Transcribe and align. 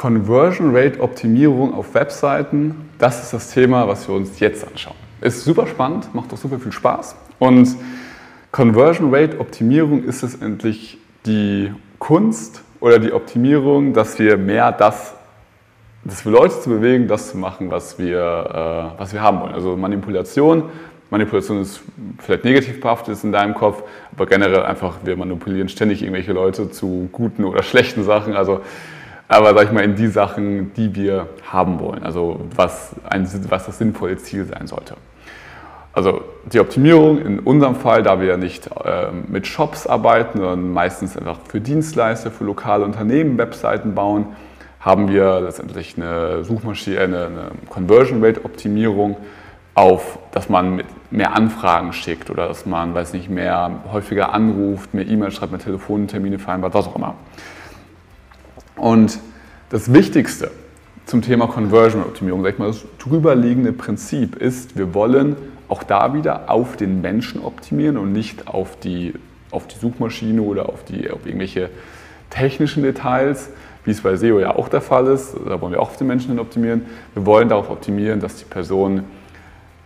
Conversion 0.00 0.74
Rate 0.74 0.98
Optimierung 0.98 1.74
auf 1.74 1.92
Webseiten, 1.92 2.88
das 2.96 3.22
ist 3.22 3.34
das 3.34 3.50
Thema, 3.50 3.86
was 3.86 4.08
wir 4.08 4.14
uns 4.14 4.40
jetzt 4.40 4.66
anschauen. 4.66 4.96
Ist 5.20 5.44
super 5.44 5.66
spannend, 5.66 6.14
macht 6.14 6.32
auch 6.32 6.38
super 6.38 6.58
viel 6.58 6.72
Spaß. 6.72 7.14
Und 7.38 7.76
Conversion 8.50 9.14
Rate 9.14 9.38
Optimierung 9.38 10.02
ist 10.04 10.22
es 10.22 10.36
endlich 10.36 10.96
die 11.26 11.70
Kunst 11.98 12.62
oder 12.80 12.98
die 12.98 13.12
Optimierung, 13.12 13.92
dass 13.92 14.18
wir 14.18 14.38
mehr 14.38 14.72
das, 14.72 15.12
dass 16.02 16.24
wir 16.24 16.32
Leute 16.32 16.58
zu 16.58 16.70
bewegen, 16.70 17.06
das 17.06 17.32
zu 17.32 17.36
machen, 17.36 17.70
was 17.70 17.98
wir, 17.98 18.94
äh, 18.96 18.98
was 18.98 19.12
wir 19.12 19.20
haben 19.20 19.40
wollen. 19.42 19.52
Also 19.52 19.76
Manipulation. 19.76 20.62
Manipulation 21.10 21.60
ist 21.60 21.82
vielleicht 22.20 22.44
negativ 22.44 22.80
behaftet 22.80 23.12
ist 23.12 23.24
in 23.24 23.32
deinem 23.32 23.52
Kopf, 23.52 23.82
aber 24.12 24.24
generell 24.24 24.62
einfach, 24.62 24.96
wir 25.04 25.14
manipulieren 25.18 25.68
ständig 25.68 26.00
irgendwelche 26.00 26.32
Leute 26.32 26.70
zu 26.70 27.10
guten 27.12 27.44
oder 27.44 27.62
schlechten 27.62 28.02
Sachen. 28.02 28.34
Also 28.34 28.62
aber 29.30 29.54
sag 29.54 29.66
ich 29.66 29.72
mal 29.72 29.84
in 29.84 29.94
die 29.94 30.08
Sachen, 30.08 30.74
die 30.74 30.92
wir 30.96 31.28
haben 31.48 31.78
wollen, 31.78 32.02
also 32.02 32.40
was, 32.56 32.96
ein, 33.08 33.28
was 33.48 33.66
das 33.66 33.78
sinnvolle 33.78 34.16
Ziel 34.16 34.44
sein 34.44 34.66
sollte. 34.66 34.96
Also 35.92 36.22
die 36.52 36.58
Optimierung 36.58 37.18
in 37.18 37.38
unserem 37.38 37.76
Fall, 37.76 38.02
da 38.02 38.20
wir 38.20 38.26
ja 38.26 38.36
nicht 38.36 38.66
äh, 38.84 39.06
mit 39.28 39.46
Shops 39.46 39.86
arbeiten, 39.86 40.38
sondern 40.38 40.72
meistens 40.72 41.16
einfach 41.16 41.38
für 41.46 41.60
Dienstleister, 41.60 42.32
für 42.32 42.42
lokale 42.42 42.84
Unternehmen 42.84 43.38
Webseiten 43.38 43.94
bauen, 43.94 44.26
haben 44.80 45.08
wir 45.08 45.40
letztendlich 45.40 45.94
eine 45.96 46.42
Suchmaschine, 46.42 47.00
eine, 47.00 47.26
eine 47.26 47.50
Conversion 47.68 48.24
Rate 48.24 48.44
Optimierung 48.44 49.16
auf, 49.74 50.18
dass 50.32 50.48
man 50.48 50.74
mit 50.74 50.86
mehr 51.12 51.36
Anfragen 51.36 51.92
schickt 51.92 52.30
oder 52.30 52.48
dass 52.48 52.66
man, 52.66 52.94
weiß 52.94 53.12
nicht, 53.12 53.30
mehr 53.30 53.70
häufiger 53.92 54.34
anruft, 54.34 54.92
mehr 54.92 55.06
E-Mail 55.06 55.30
schreibt, 55.30 55.52
mehr 55.52 55.60
Telefontermine 55.60 56.40
vereinbart, 56.40 56.74
was 56.74 56.88
auch 56.88 56.96
immer. 56.96 57.14
Und 58.80 59.18
das 59.68 59.92
Wichtigste 59.92 60.50
zum 61.04 61.20
Thema 61.20 61.46
Conversion-Optimierung, 61.48 62.42
sag 62.42 62.54
ich 62.54 62.58
mal, 62.58 62.68
das 62.68 62.86
drüberliegende 62.98 63.72
Prinzip 63.72 64.36
ist, 64.36 64.78
wir 64.78 64.94
wollen 64.94 65.36
auch 65.68 65.82
da 65.82 66.14
wieder 66.14 66.50
auf 66.50 66.76
den 66.76 67.02
Menschen 67.02 67.44
optimieren 67.44 67.98
und 67.98 68.12
nicht 68.12 68.48
auf 68.48 68.80
die, 68.80 69.12
auf 69.50 69.66
die 69.66 69.78
Suchmaschine 69.78 70.40
oder 70.40 70.70
auf, 70.70 70.82
die, 70.84 71.10
auf 71.10 71.26
irgendwelche 71.26 71.68
technischen 72.30 72.82
Details, 72.82 73.50
wie 73.84 73.90
es 73.90 74.00
bei 74.00 74.16
SEO 74.16 74.40
ja 74.40 74.56
auch 74.56 74.70
der 74.70 74.80
Fall 74.80 75.08
ist. 75.08 75.34
Da 75.46 75.60
wollen 75.60 75.72
wir 75.72 75.82
auch 75.82 75.90
auf 75.90 75.96
den 75.98 76.06
Menschen 76.06 76.38
optimieren. 76.38 76.86
Wir 77.12 77.26
wollen 77.26 77.50
darauf 77.50 77.68
optimieren, 77.68 78.20
dass 78.20 78.36
die 78.36 78.46
Person 78.46 79.04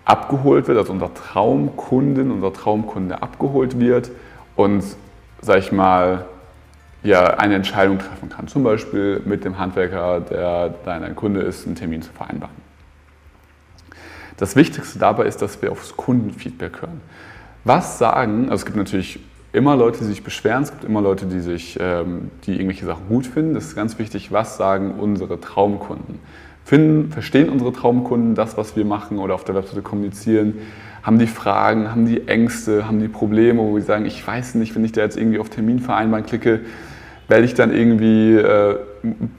abgeholt 0.04 0.68
wird, 0.68 0.78
also 0.78 0.92
unser 0.92 1.12
Traumkunden, 1.12 2.30
unser 2.30 2.52
Traumkunde 2.52 3.22
abgeholt 3.22 3.80
wird 3.80 4.12
und, 4.54 4.84
sag 5.40 5.58
ich 5.58 5.72
mal, 5.72 6.26
ja, 7.04 7.34
eine 7.34 7.54
Entscheidung 7.54 7.98
treffen 7.98 8.30
kann. 8.30 8.48
Zum 8.48 8.64
Beispiel 8.64 9.20
mit 9.24 9.44
dem 9.44 9.58
Handwerker, 9.58 10.20
der 10.20 10.74
dein 10.84 11.14
Kunde 11.14 11.42
ist, 11.42 11.66
einen 11.66 11.76
Termin 11.76 12.02
zu 12.02 12.10
vereinbaren. 12.12 12.54
Das 14.38 14.56
Wichtigste 14.56 14.98
dabei 14.98 15.26
ist, 15.26 15.42
dass 15.42 15.62
wir 15.62 15.70
aufs 15.70 15.96
Kundenfeedback 15.96 16.82
hören. 16.82 17.00
Was 17.62 17.98
sagen, 17.98 18.44
also 18.44 18.54
es 18.54 18.64
gibt 18.64 18.76
natürlich 18.76 19.20
immer 19.52 19.76
Leute, 19.76 19.98
die 19.98 20.06
sich 20.06 20.24
beschweren, 20.24 20.64
es 20.64 20.70
gibt 20.70 20.82
immer 20.82 21.00
Leute, 21.00 21.26
die, 21.26 21.40
sich, 21.40 21.78
ähm, 21.80 22.30
die 22.44 22.54
irgendwelche 22.54 22.86
Sachen 22.86 23.06
gut 23.08 23.26
finden. 23.26 23.54
Das 23.54 23.66
ist 23.66 23.76
ganz 23.76 23.98
wichtig, 23.98 24.32
was 24.32 24.56
sagen 24.56 24.94
unsere 24.98 25.40
Traumkunden? 25.40 26.18
Finden, 26.64 27.12
verstehen 27.12 27.50
unsere 27.50 27.72
Traumkunden 27.72 28.34
das, 28.34 28.56
was 28.56 28.74
wir 28.74 28.84
machen 28.84 29.18
oder 29.18 29.34
auf 29.34 29.44
der 29.44 29.54
Webseite 29.54 29.82
kommunizieren? 29.82 30.54
Haben 31.02 31.18
die 31.18 31.26
Fragen, 31.26 31.90
haben 31.90 32.06
die 32.06 32.26
Ängste, 32.26 32.88
haben 32.88 32.98
die 32.98 33.08
Probleme, 33.08 33.60
wo 33.60 33.78
sie 33.78 33.84
sagen, 33.84 34.06
ich 34.06 34.26
weiß 34.26 34.54
nicht, 34.56 34.74
wenn 34.74 34.84
ich 34.84 34.92
da 34.92 35.02
jetzt 35.02 35.18
irgendwie 35.18 35.38
auf 35.38 35.50
Termin 35.50 35.78
vereinbaren 35.78 36.24
klicke, 36.24 36.62
werde 37.28 37.44
ich 37.44 37.54
dann 37.54 37.74
irgendwie, 37.74 38.36
äh, 38.36 38.78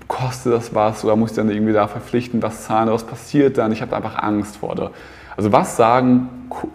kostet 0.07 0.53
das 0.53 0.73
was 0.73 1.03
oder 1.03 1.15
muss 1.15 1.31
ich 1.31 1.35
dann 1.35 1.49
irgendwie 1.49 1.73
da 1.73 1.87
verpflichten, 1.87 2.41
was 2.41 2.65
zahlen, 2.65 2.89
was 2.89 3.03
passiert 3.03 3.57
dann? 3.57 3.71
Ich 3.71 3.81
habe 3.81 3.95
einfach 3.95 4.21
Angst 4.21 4.57
vor. 4.57 4.75
Der. 4.75 4.91
Also 5.37 5.51
was 5.51 5.75
sagen 5.75 6.29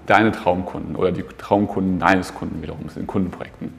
deine 0.07 0.33
Traumkunden 0.33 0.97
oder 0.97 1.13
die 1.13 1.25
Traumkunden 1.39 1.99
deines 1.99 2.35
Kunden 2.35 2.63
wiederum 2.63 2.81
in 2.95 3.07
Kundenprojekten? 3.07 3.73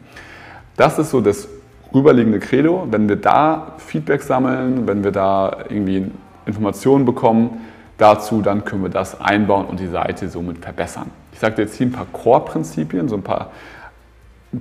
Das 0.76 0.98
ist 0.98 1.12
so 1.12 1.22
das 1.22 1.48
rüberliegende 1.94 2.40
Credo. 2.40 2.88
Wenn 2.90 3.08
wir 3.08 3.18
da 3.18 3.74
Feedback 3.78 4.24
sammeln, 4.24 4.88
wenn 4.88 5.04
wir 5.04 5.12
da 5.12 5.58
irgendwie 5.70 6.12
Informationen 6.46 7.06
bekommen 7.06 7.62
dazu, 7.98 8.42
dann 8.42 8.66
können 8.66 8.82
wir 8.82 8.90
das 8.90 9.22
einbauen 9.22 9.68
und 9.68 9.80
die 9.80 9.88
Seite 9.88 10.28
somit 10.30 10.58
verbessern. 10.58 11.12
Ich 11.34 11.40
sage 11.40 11.56
dir 11.56 11.62
jetzt 11.64 11.76
hier 11.76 11.88
ein 11.88 11.92
paar 11.92 12.08
Core-Prinzipien, 12.12 13.08
so 13.10 13.16
ein 13.16 13.22
paar 13.22 13.52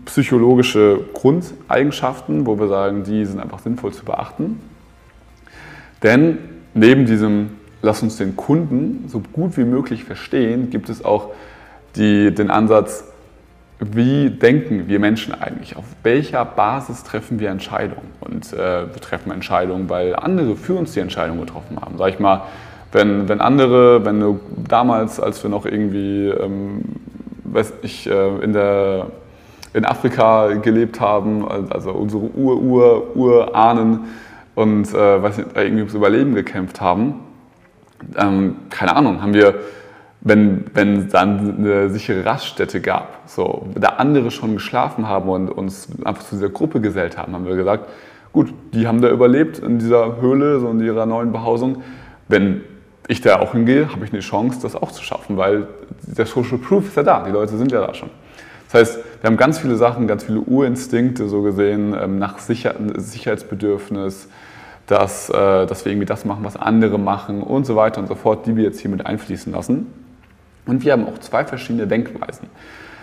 psychologische 0.05 1.01
Grundeigenschaften, 1.13 2.47
wo 2.47 2.59
wir 2.59 2.69
sagen, 2.69 3.03
die 3.03 3.25
sind 3.25 3.41
einfach 3.41 3.59
sinnvoll 3.59 3.93
zu 3.93 4.05
beachten. 4.05 4.61
Denn 6.03 6.39
neben 6.75 7.07
diesem, 7.07 7.51
lass 7.83 8.03
uns 8.03 8.17
den 8.17 8.37
Kunden 8.37 9.05
so 9.09 9.21
gut 9.33 9.57
wie 9.57 9.65
möglich 9.65 10.05
verstehen, 10.05 10.71
gibt 10.71 10.89
es 10.89 11.05
auch 11.05 11.31
die, 11.97 12.33
den 12.33 12.51
Ansatz, 12.51 13.05
wie 13.81 14.31
denken 14.31 14.89
wir 14.89 15.01
Menschen 15.01 15.35
eigentlich? 15.35 15.77
Auf 15.77 15.85
welcher 16.03 16.45
Basis 16.45 17.03
treffen 17.03 17.41
wir 17.41 17.49
Entscheidungen? 17.49 18.11
Und 18.21 18.53
äh, 18.53 18.93
wir 18.93 19.01
treffen 19.01 19.33
Entscheidungen, 19.33 19.89
weil 19.89 20.15
andere 20.15 20.55
für 20.55 20.75
uns 20.75 20.93
die 20.93 21.01
Entscheidung 21.01 21.41
getroffen 21.41 21.81
haben. 21.81 21.97
Sag 21.97 22.11
ich 22.11 22.19
mal, 22.19 22.43
wenn, 22.93 23.29
wenn 23.29 23.41
andere, 23.41 24.05
wenn 24.05 24.21
du 24.21 24.41
damals, 24.69 25.19
als 25.19 25.43
wir 25.43 25.51
noch 25.51 25.65
irgendwie, 25.65 26.29
ähm, 26.29 26.83
weiß 27.45 27.73
ich, 27.83 28.07
äh, 28.09 28.39
in 28.43 28.53
der 28.53 29.07
in 29.73 29.85
Afrika 29.85 30.55
gelebt 30.55 31.01
haben, 31.01 31.47
also 31.49 31.93
unsere 31.93 32.23
Ur-Ur-Urahnen 32.23 34.01
und 34.55 34.93
äh, 34.93 35.23
weiß 35.23 35.39
nicht, 35.39 35.51
irgendwie 35.55 35.83
ums 35.83 35.95
Überleben 35.95 36.35
gekämpft 36.35 36.81
haben. 36.81 37.21
Ähm, 38.17 38.57
keine 38.71 38.97
Ahnung, 38.97 39.23
haben 39.23 39.35
wir, 39.35 39.55
wenn, 40.23 40.67
wenn 40.75 40.97
es 40.99 41.09
dann 41.13 41.59
eine 41.59 41.91
sichere 41.91 42.25
Raststätte 42.25 42.81
gab, 42.81 43.21
so, 43.27 43.69
da 43.75 43.91
andere 43.91 44.31
schon 44.31 44.55
geschlafen 44.55 45.09
haben 45.09 45.29
und 45.29 45.49
uns 45.49 45.89
einfach 46.05 46.25
zu 46.25 46.35
dieser 46.35 46.49
Gruppe 46.49 46.81
gesellt 46.81 47.17
haben, 47.17 47.35
haben 47.35 47.47
wir 47.47 47.57
gesagt, 47.57 47.89
gut, 48.33 48.53
die 48.75 48.87
haben 48.87 49.01
da 49.01 49.09
überlebt 49.09 49.59
in 49.59 49.79
dieser 49.79 50.21
Höhle, 50.21 50.61
so 50.61 50.71
in 50.71 50.81
ihrer 50.81 51.07
neuen 51.07 51.33
Behausung. 51.33 51.83
Wenn 52.29 52.63
ich 53.09 53.21
da 53.21 53.41
auch 53.41 53.53
hingehe, 53.53 53.91
habe 53.93 54.05
ich 54.05 54.13
eine 54.13 54.21
Chance, 54.21 54.61
das 54.63 54.77
auch 54.77 54.93
zu 54.93 55.03
schaffen, 55.03 55.37
weil 55.37 55.67
der 56.03 56.27
Social 56.27 56.59
Proof 56.59 56.87
ist 56.87 56.97
ja 56.97 57.03
da, 57.03 57.25
die 57.25 57.33
Leute 57.33 57.57
sind 57.57 57.73
ja 57.73 57.87
da 57.87 57.95
schon. 57.95 58.11
Das 58.71 58.89
heißt, 58.89 58.99
wir 59.21 59.29
haben 59.29 59.37
ganz 59.37 59.59
viele 59.59 59.77
Sachen, 59.77 60.07
ganz 60.07 60.25
viele 60.25 60.41
Urinstinkte 60.41 61.29
so 61.29 61.43
gesehen 61.43 61.95
ähm, 62.01 62.19
nach 62.19 62.39
Sicher 62.39 62.75
Sicherheitsbedürfnis, 62.95 64.29
dass, 64.87 65.29
äh, 65.29 65.67
dass 65.67 65.85
wir 65.85 65.93
irgendwie 65.93 66.07
das 66.07 66.25
machen, 66.25 66.45
was 66.45 66.57
andere 66.57 66.99
machen 66.99 67.43
und 67.43 67.67
so 67.67 67.75
weiter 67.75 68.01
und 68.01 68.07
so 68.07 68.15
fort, 68.15 68.47
die 68.47 68.57
wir 68.57 68.65
jetzt 68.65 68.81
hier 68.81 68.91
mit 68.91 69.05
einfließen 69.05 69.53
lassen. 69.53 69.93
Und 70.67 70.85
wir 70.85 70.93
haben 70.93 71.07
auch 71.07 71.19
zwei 71.19 71.45
verschiedene 71.45 71.89
Denkweisen. 71.89 72.49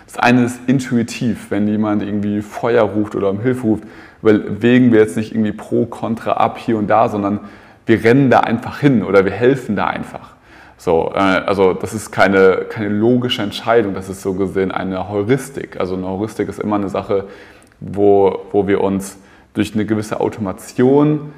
Das 0.06 0.18
eine 0.18 0.44
ist 0.44 0.60
intuitiv, 0.66 1.50
wenn 1.50 1.68
jemand 1.68 2.02
irgendwie 2.02 2.40
Feuer 2.40 2.84
ruft 2.84 3.14
oder 3.14 3.28
um 3.28 3.40
Hilfe 3.40 3.62
ruft, 3.62 3.84
wägen 4.22 4.90
wir 4.90 5.00
jetzt 5.00 5.18
nicht 5.18 5.32
irgendwie 5.32 5.52
pro, 5.52 5.84
contra 5.84 6.32
ab 6.32 6.56
hier 6.56 6.78
und 6.78 6.88
da, 6.88 7.10
sondern 7.10 7.40
wir 7.84 8.02
rennen 8.04 8.30
da 8.30 8.40
einfach 8.40 8.80
hin 8.80 9.04
oder 9.04 9.26
wir 9.26 9.32
helfen 9.32 9.76
da 9.76 9.86
einfach. 9.86 10.37
So, 10.78 11.12
äh, 11.12 11.18
also 11.18 11.74
das 11.74 11.92
ist 11.92 12.12
keine, 12.12 12.66
keine 12.70 12.88
logische 12.88 13.42
Entscheidung, 13.42 13.94
das 13.94 14.08
ist 14.08 14.22
so 14.22 14.32
gesehen 14.34 14.70
eine 14.70 15.08
Heuristik. 15.08 15.78
Also 15.78 15.96
eine 15.96 16.06
Heuristik 16.06 16.48
ist 16.48 16.60
immer 16.60 16.76
eine 16.76 16.88
Sache, 16.88 17.24
wo, 17.80 18.46
wo 18.52 18.66
wir 18.66 18.80
uns 18.80 19.18
durch 19.54 19.74
eine 19.74 19.84
gewisse 19.84 20.20
Automation 20.20 21.32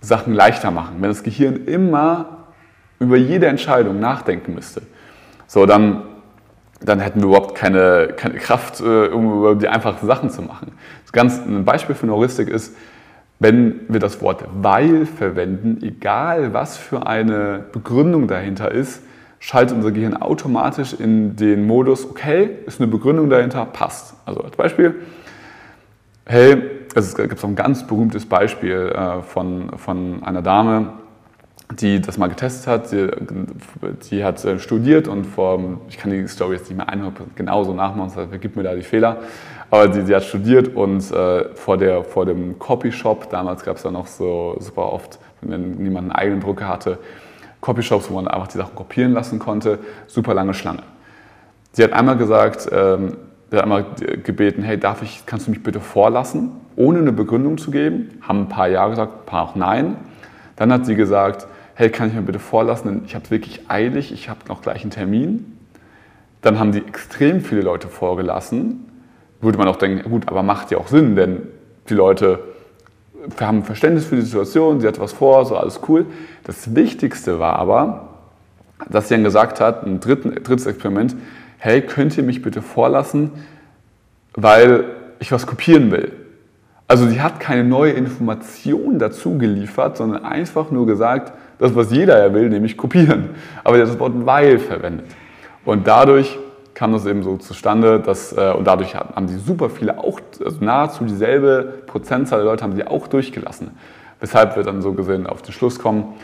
Sachen 0.00 0.34
leichter 0.34 0.70
machen. 0.70 0.96
Wenn 1.00 1.08
das 1.08 1.22
Gehirn 1.22 1.64
immer 1.66 2.44
über 2.98 3.16
jede 3.16 3.46
Entscheidung 3.46 4.00
nachdenken 4.00 4.54
müsste, 4.54 4.82
so 5.46 5.64
dann, 5.64 6.02
dann 6.82 7.00
hätten 7.00 7.20
wir 7.20 7.28
überhaupt 7.28 7.54
keine, 7.54 8.08
keine 8.16 8.34
Kraft, 8.34 8.80
äh, 8.80 9.06
um 9.08 9.58
die 9.58 9.68
einfachen 9.68 10.06
Sachen 10.06 10.28
zu 10.28 10.42
machen. 10.42 10.72
Ganz, 11.12 11.38
ein 11.38 11.64
Beispiel 11.64 11.94
für 11.94 12.02
eine 12.02 12.12
Heuristik 12.12 12.48
ist, 12.48 12.74
wenn 13.38 13.80
wir 13.88 14.00
das 14.00 14.22
Wort 14.22 14.44
weil 14.54 15.06
verwenden, 15.06 15.78
egal 15.82 16.52
was 16.54 16.76
für 16.76 17.06
eine 17.06 17.64
Begründung 17.72 18.28
dahinter 18.28 18.70
ist, 18.70 19.02
schaltet 19.40 19.76
unser 19.76 19.92
Gehirn 19.92 20.16
automatisch 20.16 20.94
in 20.94 21.36
den 21.36 21.66
Modus, 21.66 22.08
okay, 22.08 22.50
ist 22.66 22.80
eine 22.80 22.90
Begründung 22.90 23.28
dahinter, 23.28 23.66
passt. 23.66 24.14
Also 24.24 24.40
als 24.40 24.56
Beispiel, 24.56 24.94
hey, 26.24 26.62
es 26.94 27.14
gibt 27.14 27.38
so 27.38 27.46
ein 27.46 27.54
ganz 27.54 27.86
berühmtes 27.86 28.24
Beispiel 28.24 28.92
äh, 28.94 29.20
von, 29.22 29.70
von 29.76 30.22
einer 30.22 30.40
Dame, 30.40 30.94
die 31.72 32.00
das 32.00 32.18
mal 32.18 32.28
getestet 32.28 32.66
hat. 32.66 32.88
Sie, 32.88 33.08
die 34.10 34.24
hat 34.24 34.44
äh, 34.44 34.58
studiert 34.58 35.08
und 35.08 35.24
vor, 35.24 35.80
ich 35.88 35.98
kann 35.98 36.10
die 36.10 36.26
Story 36.28 36.56
jetzt 36.56 36.68
nicht 36.68 36.76
mehr 36.76 36.88
100% 36.88 37.12
genauso 37.34 37.72
nachmachen, 37.72 38.12
das 38.14 38.28
vergibt 38.28 38.56
mir 38.56 38.62
da 38.62 38.74
die 38.74 38.82
Fehler. 38.82 39.18
Aber 39.70 39.92
sie, 39.92 40.02
sie 40.02 40.14
hat 40.14 40.24
studiert 40.24 40.74
und 40.76 41.10
äh, 41.10 41.54
vor, 41.54 41.78
der, 41.78 42.04
vor 42.04 42.26
dem 42.26 42.58
Copyshop, 42.58 43.30
damals 43.30 43.64
gab 43.64 43.76
es 43.76 43.82
ja 43.82 43.90
noch 43.90 44.06
so 44.06 44.56
super 44.60 44.92
oft, 44.92 45.18
wenn 45.40 45.72
niemand 45.72 46.10
einen 46.10 46.12
eigenen 46.12 46.40
Drucker 46.40 46.68
hatte, 46.68 46.98
Copyshops, 47.60 48.10
wo 48.10 48.14
man 48.14 48.28
einfach 48.28 48.48
die 48.48 48.58
Sachen 48.58 48.74
kopieren 48.74 49.12
lassen 49.12 49.38
konnte, 49.38 49.78
super 50.06 50.34
lange 50.34 50.54
Schlange. 50.54 50.82
Sie 51.72 51.82
hat 51.82 51.92
einmal 51.92 52.16
gesagt, 52.16 52.68
ähm, 52.70 53.16
sie 53.50 53.56
hat 53.56 53.64
einmal 53.64 53.86
gebeten, 54.22 54.62
hey, 54.62 54.78
darf 54.78 55.02
ich, 55.02 55.24
kannst 55.26 55.46
du 55.46 55.50
mich 55.50 55.62
bitte 55.62 55.80
vorlassen, 55.80 56.52
ohne 56.76 56.98
eine 56.98 57.12
Begründung 57.12 57.56
zu 57.56 57.70
geben? 57.70 58.18
Haben 58.20 58.42
ein 58.42 58.48
paar 58.48 58.68
Ja 58.68 58.86
gesagt, 58.88 59.22
ein 59.22 59.26
paar 59.26 59.42
auch 59.42 59.54
Nein. 59.54 59.96
Dann 60.56 60.72
hat 60.72 60.86
sie 60.86 60.94
gesagt, 60.94 61.46
hey, 61.74 61.90
kann 61.90 62.08
ich 62.08 62.14
mir 62.14 62.22
bitte 62.22 62.38
vorlassen, 62.38 62.88
denn 62.88 63.04
ich 63.04 63.14
habe 63.14 63.24
es 63.24 63.30
wirklich 63.30 63.62
eilig, 63.68 64.12
ich 64.12 64.28
habe 64.28 64.40
noch 64.48 64.62
gleich 64.62 64.82
einen 64.82 64.90
Termin. 64.90 65.58
Dann 66.42 66.58
haben 66.58 66.72
die 66.72 66.78
extrem 66.78 67.40
viele 67.40 67.62
Leute 67.62 67.88
vorgelassen. 67.88 68.84
Würde 69.40 69.58
man 69.58 69.68
auch 69.68 69.76
denken, 69.76 70.08
gut, 70.08 70.28
aber 70.28 70.42
macht 70.42 70.70
ja 70.70 70.78
auch 70.78 70.88
Sinn, 70.88 71.16
denn 71.16 71.42
die 71.88 71.94
Leute 71.94 72.40
haben 73.40 73.64
Verständnis 73.64 74.04
für 74.04 74.16
die 74.16 74.22
Situation, 74.22 74.80
sie 74.80 74.86
hat 74.86 75.00
was 75.00 75.12
vor, 75.12 75.44
so 75.46 75.56
alles 75.56 75.80
cool. 75.88 76.06
Das 76.44 76.74
Wichtigste 76.74 77.38
war 77.38 77.56
aber, 77.56 78.08
dass 78.88 79.08
sie 79.08 79.14
dann 79.14 79.24
gesagt 79.24 79.60
hat, 79.60 79.84
ein 79.84 80.00
drittes 80.00 80.66
Experiment, 80.66 81.16
hey, 81.58 81.80
könnt 81.82 82.16
ihr 82.18 82.22
mich 82.22 82.42
bitte 82.42 82.62
vorlassen, 82.62 83.30
weil 84.34 84.84
ich 85.18 85.32
was 85.32 85.46
kopieren 85.46 85.90
will. 85.90 86.12
Also 86.86 87.08
sie 87.08 87.20
hat 87.22 87.40
keine 87.40 87.64
neue 87.64 87.92
Information 87.92 88.98
dazu 88.98 89.38
geliefert, 89.38 89.96
sondern 89.96 90.24
einfach 90.24 90.70
nur 90.70 90.86
gesagt, 90.86 91.32
das, 91.58 91.74
was 91.74 91.90
jeder 91.90 92.18
ja 92.18 92.34
will, 92.34 92.50
nämlich 92.50 92.76
kopieren. 92.76 93.30
Aber 93.62 93.76
sie 93.76 93.82
hat 93.82 93.88
das 93.88 93.98
Wort 93.98 94.12
weil 94.26 94.58
verwendet. 94.58 95.06
Und 95.64 95.86
dadurch 95.86 96.38
kam 96.74 96.92
das 96.92 97.06
eben 97.06 97.22
so 97.22 97.36
zustande, 97.36 98.00
dass, 98.00 98.32
äh, 98.32 98.52
und 98.56 98.66
dadurch 98.66 98.94
haben 98.96 99.28
sie 99.28 99.38
super 99.38 99.70
viele 99.70 99.98
auch, 99.98 100.20
also 100.44 100.58
nahezu 100.60 101.04
dieselbe 101.04 101.82
Prozentzahl 101.86 102.40
der 102.40 102.50
Leute 102.50 102.64
haben 102.64 102.74
sie 102.74 102.86
auch 102.86 103.06
durchgelassen. 103.06 103.70
Weshalb 104.20 104.56
wir 104.56 104.62
dann 104.64 104.82
so 104.82 104.92
gesehen 104.92 105.26
auf 105.26 105.42
den 105.42 105.52
Schluss 105.52 105.78
kommen, 105.78 106.14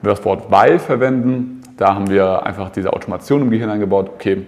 wir 0.00 0.10
das 0.10 0.24
Wort 0.24 0.50
weil 0.50 0.78
verwenden, 0.78 1.60
da 1.76 1.94
haben 1.94 2.08
wir 2.08 2.46
einfach 2.46 2.70
diese 2.70 2.92
Automation 2.92 3.42
im 3.42 3.50
Gehirn 3.50 3.70
eingebaut, 3.70 4.10
okay, 4.14 4.46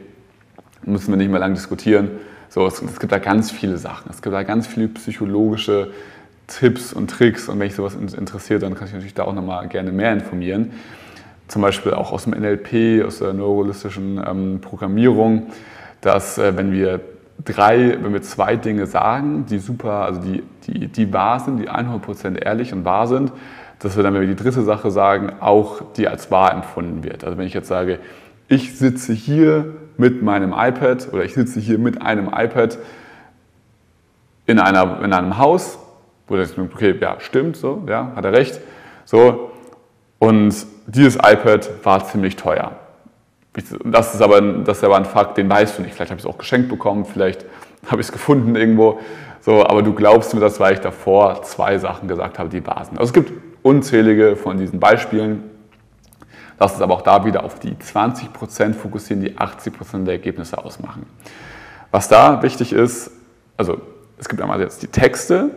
müssen 0.85 1.13
wir 1.13 1.17
nicht 1.17 1.31
mehr 1.31 1.41
lange 1.41 1.55
diskutieren. 1.55 2.11
So, 2.51 2.67
es, 2.67 2.83
es 2.83 2.99
gibt 2.99 3.13
da 3.13 3.19
ganz 3.19 3.53
viele 3.53 3.79
Sachen, 3.79 4.11
es 4.11 4.23
gibt 4.23 4.35
da 4.35 4.43
ganz 4.43 4.67
viele 4.67 4.89
psychologische 4.89 5.93
Tipps 6.49 6.93
und 6.93 7.09
Tricks. 7.09 7.49
Und 7.49 7.61
wenn 7.61 7.69
mich 7.69 7.77
sowas 7.77 7.95
interessiert, 7.95 8.65
dann 8.65 8.75
kann 8.75 8.89
ich 8.89 8.93
natürlich 8.93 9.15
da 9.15 9.23
auch 9.23 9.35
nochmal 9.35 9.69
gerne 9.69 9.93
mehr 9.93 10.13
informieren. 10.13 10.73
Zum 11.47 11.63
Beispiel 11.63 11.95
auch 11.95 12.11
aus 12.11 12.25
dem 12.25 12.33
NLP, 12.33 13.05
aus 13.07 13.21
der 13.21 13.35
neurologischen 13.35 14.21
ähm, 14.27 14.61
Programmierung, 14.61 15.47
dass 16.01 16.39
äh, 16.39 16.57
wenn 16.57 16.73
wir 16.73 17.01
drei, 17.45 17.97
wenn 18.03 18.13
wir 18.13 18.23
zwei 18.23 18.57
Dinge 18.57 18.87
sagen, 18.87 19.47
die 19.49 19.59
super, 19.59 20.05
also 20.05 20.21
die, 20.21 20.43
die, 20.67 20.89
die 20.89 21.13
wahr 21.13 21.39
sind, 21.39 21.59
die 21.59 21.71
100% 21.71 22.37
ehrlich 22.37 22.73
und 22.73 22.85
wahr 22.85 23.07
sind, 23.07 23.33
dass 23.79 23.97
wir 23.97 24.03
dann, 24.03 24.13
wenn 24.15 24.23
wir 24.23 24.29
die 24.29 24.43
dritte 24.43 24.63
Sache 24.63 24.91
sagen, 24.91 25.35
auch 25.39 25.83
die 25.97 26.09
als 26.09 26.33
wahr 26.33 26.53
empfunden 26.53 27.05
wird. 27.05 27.23
Also 27.23 27.39
wenn 27.39 27.47
ich 27.47 27.55
jetzt 27.55 27.69
sage, 27.69 28.01
ich 28.49 28.77
sitze 28.77 29.13
hier 29.13 29.77
mit 30.01 30.23
meinem 30.23 30.53
iPad 30.57 31.13
oder 31.13 31.25
ich 31.25 31.35
sitze 31.35 31.61
hier 31.61 31.79
mit 31.79 32.03
einem 32.03 32.31
iPad 32.35 32.79
in, 34.47 34.59
einer, 34.59 35.03
in 35.05 35.13
einem 35.13 35.39
Haus, 35.39 35.79
wo 36.27 36.37
das, 36.37 36.59
okay, 36.59 36.97
ja, 37.01 37.17
stimmt, 37.21 37.57
so, 37.57 37.85
ja, 37.87 38.13
hat 38.17 38.25
er 38.25 38.33
recht, 38.33 38.61
so, 39.05 39.53
und 40.19 40.55
dieses 40.87 41.17
iPad 41.17 41.71
war 41.85 42.05
ziemlich 42.05 42.37
teuer. 42.37 42.73
Das 43.85 44.15
ist, 44.15 44.23
aber, 44.23 44.41
das 44.41 44.79
ist 44.79 44.85
aber 44.85 44.97
ein 44.97 45.05
Fakt, 45.05 45.37
den 45.37 45.51
weißt 45.51 45.79
du 45.79 45.83
nicht. 45.83 45.95
Vielleicht 45.95 46.11
habe 46.11 46.21
ich 46.21 46.25
es 46.25 46.31
auch 46.31 46.39
geschenkt 46.39 46.69
bekommen, 46.69 47.05
vielleicht 47.05 47.47
habe 47.87 48.01
ich 48.01 48.07
es 48.07 48.13
gefunden 48.13 48.55
irgendwo. 48.55 49.01
So, 49.41 49.67
aber 49.67 49.83
du 49.83 49.95
glaubst 49.95 50.35
mir 50.35 50.41
das, 50.41 50.61
weil 50.61 50.75
ich 50.75 50.81
davor 50.81 51.43
zwei 51.43 51.79
Sachen 51.79 52.07
gesagt 52.07 52.39
habe, 52.39 52.49
die 52.49 52.59
sind. 52.59 52.99
Also 52.99 53.05
es 53.05 53.13
gibt 53.13 53.33
unzählige 53.63 54.37
von 54.37 54.59
diesen 54.59 54.79
Beispielen. 54.79 55.50
Lass 56.61 56.75
uns 56.75 56.83
aber 56.83 56.95
auch 56.95 57.03
da 57.03 57.25
wieder 57.25 57.43
auf 57.43 57.59
die 57.59 57.73
20% 57.75 58.75
fokussieren, 58.75 59.23
die 59.23 59.37
80% 59.37 60.05
der 60.05 60.15
Ergebnisse 60.15 60.59
ausmachen. 60.59 61.07
Was 61.91 62.09
da 62.09 62.43
wichtig 62.43 62.73
ist, 62.73 63.11
also 63.57 63.81
es 64.19 64.29
gibt 64.29 64.41
einmal 64.43 64.61
jetzt 64.61 64.83
die 64.83 64.87
Texte, 64.87 65.51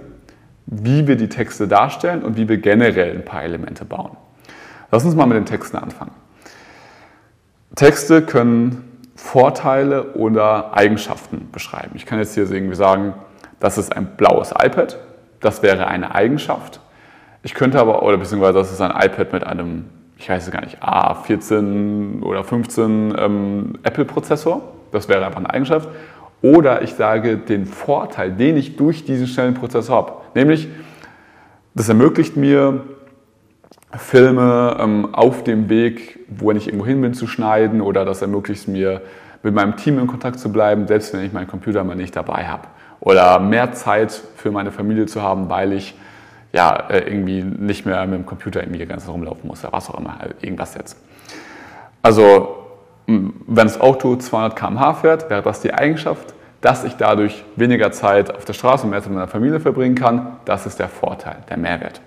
wie 0.66 1.06
wir 1.06 1.18
die 1.18 1.30
Texte 1.30 1.68
darstellen 1.68 2.24
und 2.24 2.38
wie 2.38 2.48
wir 2.48 2.58
generell 2.58 3.18
ein 3.18 3.26
paar 3.26 3.44
Elemente 3.44 3.84
bauen. 3.86 4.18
Lass 4.92 5.04
uns 5.04 5.14
mal 5.14 5.26
mit 5.26 5.36
den 5.36 5.46
Texten 5.46 5.78
anfangen. 5.78 6.12
Texte 7.76 8.22
können 8.22 9.02
Vorteile 9.16 10.14
oder 10.14 10.74
Eigenschaften 10.76 11.50
beschreiben. 11.52 11.92
Ich 11.96 12.06
kann 12.06 12.20
jetzt 12.20 12.34
hier 12.34 12.50
irgendwie 12.50 12.76
sagen, 12.76 13.14
das 13.60 13.78
ist 13.78 13.96
ein 13.96 14.16
blaues 14.16 14.52
iPad. 14.52 14.98
Das 15.42 15.62
wäre 15.64 15.88
eine 15.88 16.16
Eigenschaft. 16.16 16.80
Ich 17.42 17.54
könnte 17.54 17.80
aber, 17.80 18.04
oder 18.04 18.18
beziehungsweise 18.18 18.58
das 18.58 18.72
ist 18.72 18.80
ein 18.80 18.92
iPad 18.92 19.34
mit 19.34 19.44
einem, 19.46 19.90
ich 20.18 20.30
weiß 20.30 20.46
es 20.46 20.52
gar 20.52 20.62
nicht, 20.62 20.82
A14 20.82 22.22
oder 22.22 22.44
15 22.44 23.14
ähm, 23.18 23.74
Apple-Prozessor. 23.84 24.62
Das 24.92 25.10
wäre 25.10 25.26
einfach 25.26 25.40
eine 25.40 25.50
Eigenschaft. 25.50 25.90
Oder 26.42 26.82
ich 26.82 26.94
sage 26.94 27.38
den 27.38 27.66
Vorteil, 27.66 28.32
den 28.32 28.58
ich 28.58 28.76
durch 28.76 29.06
diesen 29.06 29.28
schnellen 29.28 29.54
Prozessor 29.54 29.96
habe. 29.96 30.14
Nämlich, 30.36 30.68
das 31.74 31.90
ermöglicht 31.90 32.36
mir, 32.36 32.82
Filme 33.98 34.78
ähm, 34.80 35.14
auf 35.14 35.44
dem 35.44 35.70
Weg, 35.70 36.20
wo 36.28 36.52
ich 36.52 36.68
irgendwo 36.68 36.86
hin 36.86 37.02
bin, 37.02 37.14
zu 37.14 37.28
schneiden 37.28 37.82
oder 37.82 38.06
das 38.06 38.22
ermöglicht 38.22 38.68
mir, 38.68 39.02
mit 39.44 39.54
meinem 39.54 39.76
Team 39.76 40.00
in 40.00 40.08
Kontakt 40.08 40.40
zu 40.40 40.52
bleiben, 40.52 40.88
selbst 40.88 41.14
wenn 41.14 41.24
ich 41.24 41.34
meinen 41.34 41.48
Computer 41.48 41.84
mal 41.84 41.96
nicht 41.96 42.16
dabei 42.16 42.46
habe. 42.48 42.68
Oder 43.02 43.40
mehr 43.40 43.74
Zeit 43.74 44.12
für 44.36 44.52
meine 44.52 44.72
Familie 44.72 45.06
zu 45.06 45.22
haben, 45.22 45.50
weil 45.50 45.74
ich 45.74 45.96
ja, 46.54 46.88
äh, 46.90 47.00
irgendwie 47.00 47.44
nicht 47.44 47.86
mehr 47.86 48.06
mit 48.06 48.20
dem 48.20 48.26
Computer 48.26 48.62
irgendwie 48.62 48.80
die 48.80 48.86
ganze 48.86 49.08
Zeit 49.08 49.14
rumlaufen 49.14 49.48
muss 49.48 49.64
oder 49.64 49.74
was 49.74 49.90
auch 49.90 50.00
immer, 50.00 50.20
halt 50.20 50.36
irgendwas 50.42 50.76
jetzt. 50.76 50.98
Also, 52.02 52.60
wenn 53.08 53.34
das 53.56 53.82
Auto 53.82 54.16
200 54.16 54.56
km/h 54.56 54.94
fährt, 54.94 55.30
wäre 55.30 55.42
das 55.42 55.62
die 55.62 55.74
Eigenschaft, 55.74 56.34
dass 56.62 56.86
ich 56.86 56.96
dadurch 56.96 57.44
weniger 57.58 57.92
Zeit 57.92 58.34
auf 58.34 58.46
der 58.46 58.54
Straße 58.54 58.86
und 58.86 58.92
mehr 58.92 59.02
Zeit 59.02 59.10
mit 59.10 59.18
meiner 59.18 59.28
Familie 59.28 59.60
verbringen 59.60 59.96
kann. 59.96 60.38
Das 60.46 60.66
ist 60.66 60.80
der 60.80 60.88
Vorteil, 60.88 61.38
der 61.50 61.58
Mehrwert. 61.58 62.00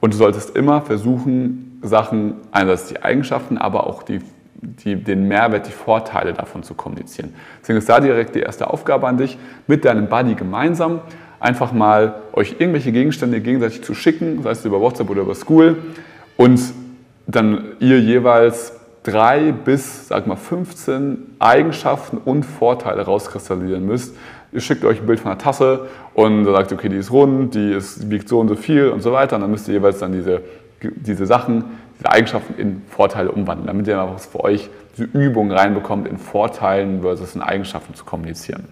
Und 0.00 0.12
du 0.12 0.18
solltest 0.18 0.54
immer 0.54 0.82
versuchen, 0.82 1.80
Sachen, 1.82 2.34
einerseits 2.50 2.88
die 2.88 3.02
Eigenschaften, 3.02 3.56
aber 3.56 3.86
auch 3.86 4.02
die, 4.02 4.20
die, 4.54 4.96
den 4.96 5.28
Mehrwert, 5.28 5.66
die 5.66 5.72
Vorteile 5.72 6.34
davon 6.34 6.62
zu 6.62 6.74
kommunizieren. 6.74 7.34
Deswegen 7.62 7.78
ist 7.78 7.88
da 7.88 8.00
direkt 8.00 8.34
die 8.34 8.40
erste 8.40 8.68
Aufgabe 8.68 9.06
an 9.06 9.16
dich, 9.16 9.38
mit 9.66 9.84
deinem 9.84 10.08
Buddy 10.08 10.34
gemeinsam 10.34 11.00
einfach 11.40 11.72
mal 11.72 12.14
euch 12.32 12.56
irgendwelche 12.58 12.92
Gegenstände 12.92 13.40
gegenseitig 13.40 13.82
zu 13.82 13.94
schicken, 13.94 14.42
sei 14.42 14.50
es 14.50 14.64
über 14.64 14.80
WhatsApp 14.80 15.10
oder 15.10 15.22
über 15.22 15.34
School, 15.34 15.76
und 16.36 16.60
dann 17.26 17.64
ihr 17.80 18.00
jeweils 18.00 18.72
drei 19.02 19.52
bis, 19.52 20.08
sag 20.08 20.26
mal, 20.26 20.36
15 20.36 21.36
Eigenschaften 21.38 22.18
und 22.18 22.44
Vorteile 22.44 23.02
rauskristallisieren 23.02 23.86
müsst, 23.86 24.16
ihr 24.52 24.60
schickt 24.60 24.84
euch 24.84 25.00
ein 25.00 25.06
Bild 25.06 25.20
von 25.20 25.30
einer 25.30 25.38
Tasse 25.38 25.86
und 26.14 26.44
sagt, 26.44 26.72
okay, 26.72 26.88
die 26.88 26.96
ist 26.96 27.10
rund, 27.10 27.54
die 27.54 27.72
ist, 27.72 28.10
wiegt 28.10 28.28
so 28.28 28.40
und 28.40 28.48
so 28.48 28.56
viel 28.56 28.88
und 28.88 29.02
so 29.02 29.12
weiter. 29.12 29.36
Und 29.36 29.42
dann 29.42 29.50
müsst 29.50 29.68
ihr 29.68 29.74
jeweils 29.74 29.98
dann 29.98 30.12
diese, 30.12 30.42
diese 30.80 31.26
Sachen, 31.26 31.64
diese 31.98 32.10
Eigenschaften 32.10 32.54
in 32.58 32.82
Vorteile 32.88 33.30
umwandeln, 33.30 33.66
damit 33.66 33.86
ihr 33.86 34.00
einfach 34.00 34.18
für 34.18 34.44
euch 34.44 34.68
diese 34.96 35.04
Übung 35.04 35.50
reinbekommt, 35.50 36.08
in 36.08 36.18
Vorteilen 36.18 37.02
versus 37.02 37.34
in 37.34 37.42
Eigenschaften 37.42 37.94
zu 37.94 38.04
kommunizieren. 38.04 38.64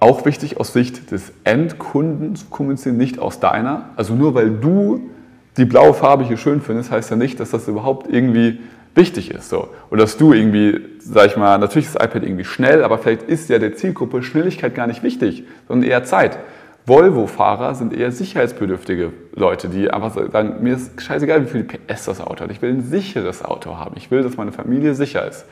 Auch 0.00 0.24
wichtig 0.24 0.56
aus 0.56 0.72
Sicht 0.72 1.10
des 1.10 1.32
Endkunden 1.44 2.34
zu 2.34 2.46
kommunizieren, 2.46 2.96
nicht 2.96 3.18
aus 3.18 3.38
deiner. 3.38 3.90
Also 3.96 4.14
nur 4.14 4.34
weil 4.34 4.50
du 4.50 5.10
die 5.56 5.66
blaue 5.66 5.94
Farbe 5.94 6.24
hier 6.24 6.38
schön 6.38 6.60
findest, 6.60 6.90
heißt 6.90 7.10
ja 7.10 7.16
nicht, 7.16 7.38
dass 7.38 7.50
das 7.50 7.68
überhaupt 7.68 8.12
irgendwie 8.12 8.60
wichtig 8.94 9.30
ist. 9.30 9.48
So. 9.50 9.68
Und 9.90 10.00
dass 10.00 10.16
du 10.16 10.32
irgendwie, 10.32 10.80
sag 10.98 11.26
ich 11.26 11.36
mal, 11.36 11.58
natürlich 11.58 11.86
ist 11.86 11.96
das 11.96 12.04
iPad 12.04 12.22
irgendwie 12.22 12.44
schnell, 12.44 12.82
aber 12.82 12.98
vielleicht 12.98 13.22
ist 13.22 13.48
ja 13.48 13.58
der 13.58 13.74
Zielgruppe 13.76 14.22
Schnelligkeit 14.22 14.74
gar 14.74 14.86
nicht 14.86 15.02
wichtig, 15.02 15.44
sondern 15.68 15.88
eher 15.88 16.04
Zeit. 16.04 16.38
Volvo-Fahrer 16.86 17.74
sind 17.74 17.92
eher 17.92 18.10
sicherheitsbedürftige 18.10 19.12
Leute, 19.34 19.68
die 19.68 19.90
einfach 19.90 20.14
sagen, 20.14 20.56
mir 20.62 20.74
ist 20.74 21.00
scheißegal, 21.00 21.44
wie 21.44 21.50
viel 21.50 21.64
PS 21.64 22.06
das 22.06 22.20
Auto 22.20 22.44
hat. 22.44 22.50
Ich 22.50 22.62
will 22.62 22.70
ein 22.70 22.82
sicheres 22.82 23.44
Auto 23.44 23.76
haben. 23.76 23.94
Ich 23.96 24.10
will, 24.10 24.22
dass 24.22 24.36
meine 24.36 24.50
Familie 24.52 24.94
sicher 24.94 25.28
ist. 25.28 25.44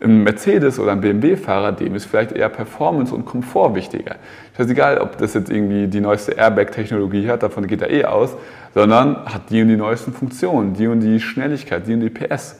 Ein 0.00 0.22
Mercedes 0.22 0.78
oder 0.78 0.92
ein 0.92 1.00
BMW-Fahrer, 1.00 1.72
dem 1.72 1.94
ist 1.96 2.04
vielleicht 2.04 2.32
eher 2.32 2.48
Performance 2.48 3.12
und 3.12 3.24
Komfort 3.24 3.74
wichtiger. 3.74 4.16
Scheißegal, 4.56 4.98
ob 4.98 5.18
das 5.18 5.34
jetzt 5.34 5.50
irgendwie 5.50 5.88
die 5.88 6.00
neueste 6.00 6.32
Airbag-Technologie 6.32 7.28
hat, 7.28 7.42
davon 7.42 7.66
geht 7.66 7.82
er 7.82 7.90
eh 7.90 8.04
aus, 8.04 8.36
sondern 8.74 9.24
hat 9.24 9.50
die 9.50 9.60
und 9.62 9.68
die 9.68 9.76
neuesten 9.76 10.12
Funktionen, 10.12 10.74
die 10.74 10.86
und 10.86 11.00
die 11.00 11.18
Schnelligkeit, 11.18 11.86
die 11.86 11.94
und 11.94 12.00
die 12.00 12.10
PS. 12.10 12.56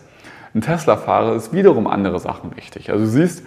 Ein 0.54 0.62
Tesla-Fahrer 0.62 1.36
ist 1.36 1.52
wiederum 1.52 1.86
andere 1.86 2.18
Sachen 2.18 2.56
wichtig. 2.56 2.90
Also 2.90 3.04
du 3.04 3.10
siehst, 3.10 3.44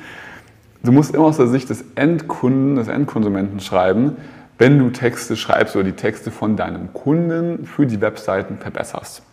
du 0.83 0.91
musst 0.93 1.13
immer 1.13 1.25
aus 1.25 1.37
der 1.37 1.47
Sicht 1.47 1.69
des 1.69 1.83
Endkunden, 1.95 2.75
des 2.77 2.87
Endkonsumenten 2.87 3.59
schreiben, 3.59 4.15
wenn 4.57 4.79
du 4.79 4.89
Texte 4.91 5.35
schreibst 5.35 5.75
oder 5.75 5.83
die 5.83 5.93
Texte 5.93 6.31
von 6.31 6.55
deinem 6.55 6.93
Kunden 6.93 7.65
für 7.65 7.87
die 7.87 7.99
Webseiten 7.99 8.57
verbesserst. 8.57 9.23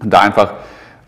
Und 0.00 0.10
da 0.10 0.22
einfach, 0.22 0.54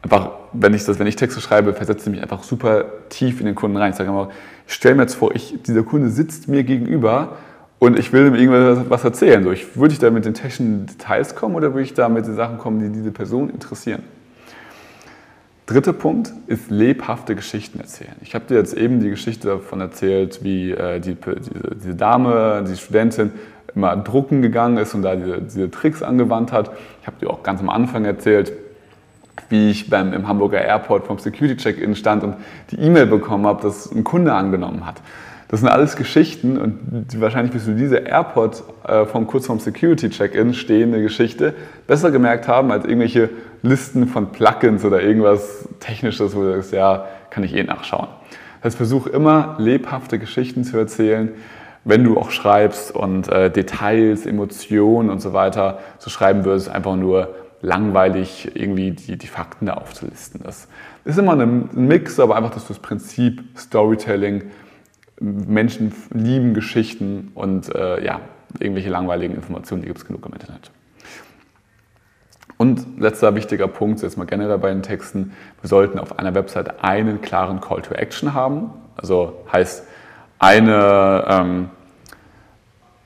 einfach 0.03 0.31
wenn, 0.53 0.75
ich 0.75 0.85
das, 0.85 0.99
wenn 0.99 1.07
ich 1.07 1.17
Texte 1.17 1.41
schreibe, 1.41 1.73
versetze 1.75 2.09
ich 2.09 2.15
mich 2.15 2.23
einfach 2.23 2.43
super 2.43 2.87
tief 3.09 3.41
in 3.41 3.47
den 3.47 3.55
Kunden 3.55 3.77
rein. 3.77 3.91
Ich 3.91 3.97
sage 3.97 4.11
immer, 4.11 4.31
ich 4.67 4.75
stelle 4.75 4.95
mir 4.95 5.03
jetzt 5.03 5.15
vor, 5.15 5.35
ich, 5.35 5.63
dieser 5.63 5.83
Kunde 5.83 6.11
sitzt 6.11 6.49
mir 6.49 6.65
gegenüber 6.65 7.37
und 7.79 7.99
ich 7.99 8.13
will 8.13 8.27
ihm 8.27 8.35
irgendwas 8.35 9.05
erzählen. 9.05 9.43
So, 9.43 9.53
ich, 9.53 9.77
würde 9.77 9.93
ich 9.93 9.99
da 9.99 10.11
mit 10.11 10.25
den 10.25 10.35
technischen 10.35 10.87
Details 10.87 11.35
kommen 11.35 11.55
oder 11.55 11.75
würde 11.75 11.83
ich 11.83 11.95
da 11.95 12.09
mit 12.09 12.27
den 12.27 12.35
Sachen 12.35 12.59
kommen, 12.59 12.81
die 12.81 12.91
diese 12.91 13.11
Person 13.11 13.51
interessieren? 13.51 14.03
Dritter 15.67 15.93
Punkt 15.93 16.33
ist 16.47 16.71
lebhafte 16.71 17.35
Geschichten 17.35 17.79
erzählen. 17.79 18.15
Ich 18.23 18.35
habe 18.35 18.47
dir 18.47 18.57
jetzt 18.57 18.73
eben 18.73 19.01
die 19.01 19.11
Geschichte 19.11 19.49
davon 19.49 19.83
erzählt, 19.83 20.43
wie 20.43 20.71
äh, 20.71 20.99
die, 20.99 21.15
diese, 21.15 21.75
diese, 21.75 21.95
Dame, 21.95 22.65
die 22.67 22.75
Studentin, 22.75 23.33
immer 23.75 23.95
drucken 23.97 24.41
gegangen 24.41 24.79
ist 24.79 24.95
und 24.95 25.03
da 25.03 25.15
diese, 25.15 25.43
diese 25.43 25.71
Tricks 25.71 26.03
angewandt 26.03 26.53
hat. 26.53 26.71
Ich 27.03 27.07
habe 27.07 27.19
dir 27.21 27.29
auch 27.29 27.43
ganz 27.43 27.61
am 27.61 27.69
Anfang 27.69 28.07
erzählt, 28.07 28.51
wie 29.49 29.71
ich 29.71 29.91
beim, 29.91 30.13
im 30.13 30.29
Hamburger 30.29 30.61
Airport 30.61 31.07
vom 31.07 31.19
Security-Check-In 31.19 31.97
stand 31.97 32.25
und 32.25 32.37
die 32.71 32.77
E-Mail 32.77 33.07
bekommen 33.07 33.47
habe, 33.47 33.63
dass 33.63 33.91
ein 33.91 34.05
Kunde 34.05 34.33
angenommen 34.33 34.87
hat. 34.87 34.97
Das 35.49 35.61
sind 35.61 35.69
alles 35.71 35.97
Geschichten 35.97 36.59
und 36.59 37.21
wahrscheinlich 37.21 37.53
bist 37.53 37.67
du 37.67 37.73
diese 37.73 37.97
Airport 37.97 38.63
äh, 38.87 39.07
von 39.07 39.27
kurz 39.27 39.47
vorm 39.47 39.61
Security-Check-In 39.61 40.53
stehende 40.53 41.01
Geschichte 41.01 41.55
besser 41.87 42.11
gemerkt 42.11 42.49
haben 42.49 42.71
als 42.71 42.85
irgendwelche 42.85 43.31
Listen 43.63 44.07
von 44.07 44.31
Plugins 44.31 44.85
oder 44.85 45.01
irgendwas 45.01 45.67
Technisches, 45.81 46.37
wo 46.37 46.43
du 46.43 46.53
sagst, 46.53 46.73
ja, 46.73 47.07
kann 47.31 47.45
ich 47.45 47.55
eh 47.55 47.63
nachschauen. 47.63 48.09
Das 48.61 48.73
heißt, 48.73 48.77
versuch 48.77 49.07
immer 49.07 49.57
lebhafte 49.59 50.19
Geschichten 50.19 50.65
zu 50.65 50.77
erzählen, 50.77 51.31
wenn 51.85 52.05
du 52.05 52.19
auch 52.19 52.31
schreibst 52.31 52.95
und 52.95 53.29
äh, 53.29 53.51
Details, 53.51 54.27
Emotionen 54.27 55.09
und 55.09 55.21
so 55.21 55.33
weiter 55.33 55.79
zu 55.99 56.11
schreiben 56.11 56.45
würdest, 56.45 56.69
einfach 56.69 56.97
nur 56.97 57.35
langweilig 57.61 58.51
irgendwie 58.55 58.93
die, 58.93 59.17
die 59.17 59.27
Fakten 59.27 59.67
da 59.67 59.75
aufzulisten. 59.75 60.41
Das 60.45 60.69
ist 61.05 61.19
immer 61.19 61.35
ein 61.35 61.69
Mix, 61.73 62.21
aber 62.21 62.37
einfach, 62.37 62.51
dass 62.51 62.67
du 62.67 62.75
das 62.75 62.83
Prinzip 62.83 63.43
Storytelling, 63.57 64.45
Menschen 65.21 65.93
lieben 66.13 66.55
Geschichten 66.55 67.33
und 67.35 67.75
äh, 67.75 68.05
ja, 68.05 68.21
irgendwelche 68.61 68.91
langweiligen 68.91 69.35
Informationen, 69.35 69.83
die 69.83 69.89
gibt 69.89 69.99
es 69.99 70.07
genug 70.07 70.25
im 70.27 70.33
Internet. 70.33 70.71
Und 72.57 73.01
letzter 73.01 73.35
wichtiger 73.37 73.69
Punkt, 73.69 74.03
jetzt 74.03 74.17
mal 74.17 74.25
generell 74.25 74.59
bei 74.59 74.71
den 74.71 74.83
Texten, 74.83 75.33
wir 75.61 75.69
sollten 75.69 75.99
auf 75.99 76.19
einer 76.19 76.35
Website 76.35 76.83
einen 76.83 77.21
klaren 77.21 77.61
Call 77.61 77.83
to 77.83 77.95
Action 77.95 78.35
haben. 78.35 78.71
Also 78.97 79.45
heißt 79.53 79.85
eine, 80.41 81.25
ähm, 81.29 81.71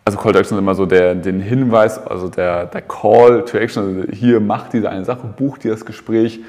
also 0.04 0.18
Call 0.18 0.32
to 0.32 0.38
Action 0.38 0.56
ist 0.56 0.62
immer 0.62 0.75
so 0.75 0.87
der, 0.87 1.14
den 1.14 1.40
Hinweis, 1.40 2.04
also 2.04 2.28
der, 2.28 2.66
der 2.66 2.82
Call 2.82 3.44
to 3.44 3.56
Action, 3.59 3.82
also 3.82 4.12
hier 4.12 4.40
mach 4.40 4.68
diese 4.68 4.90
eine 4.90 5.04
Sache, 5.04 5.26
buch 5.37 5.59
dir 5.59 5.71
das 5.71 5.85
Gespräch 5.85 6.40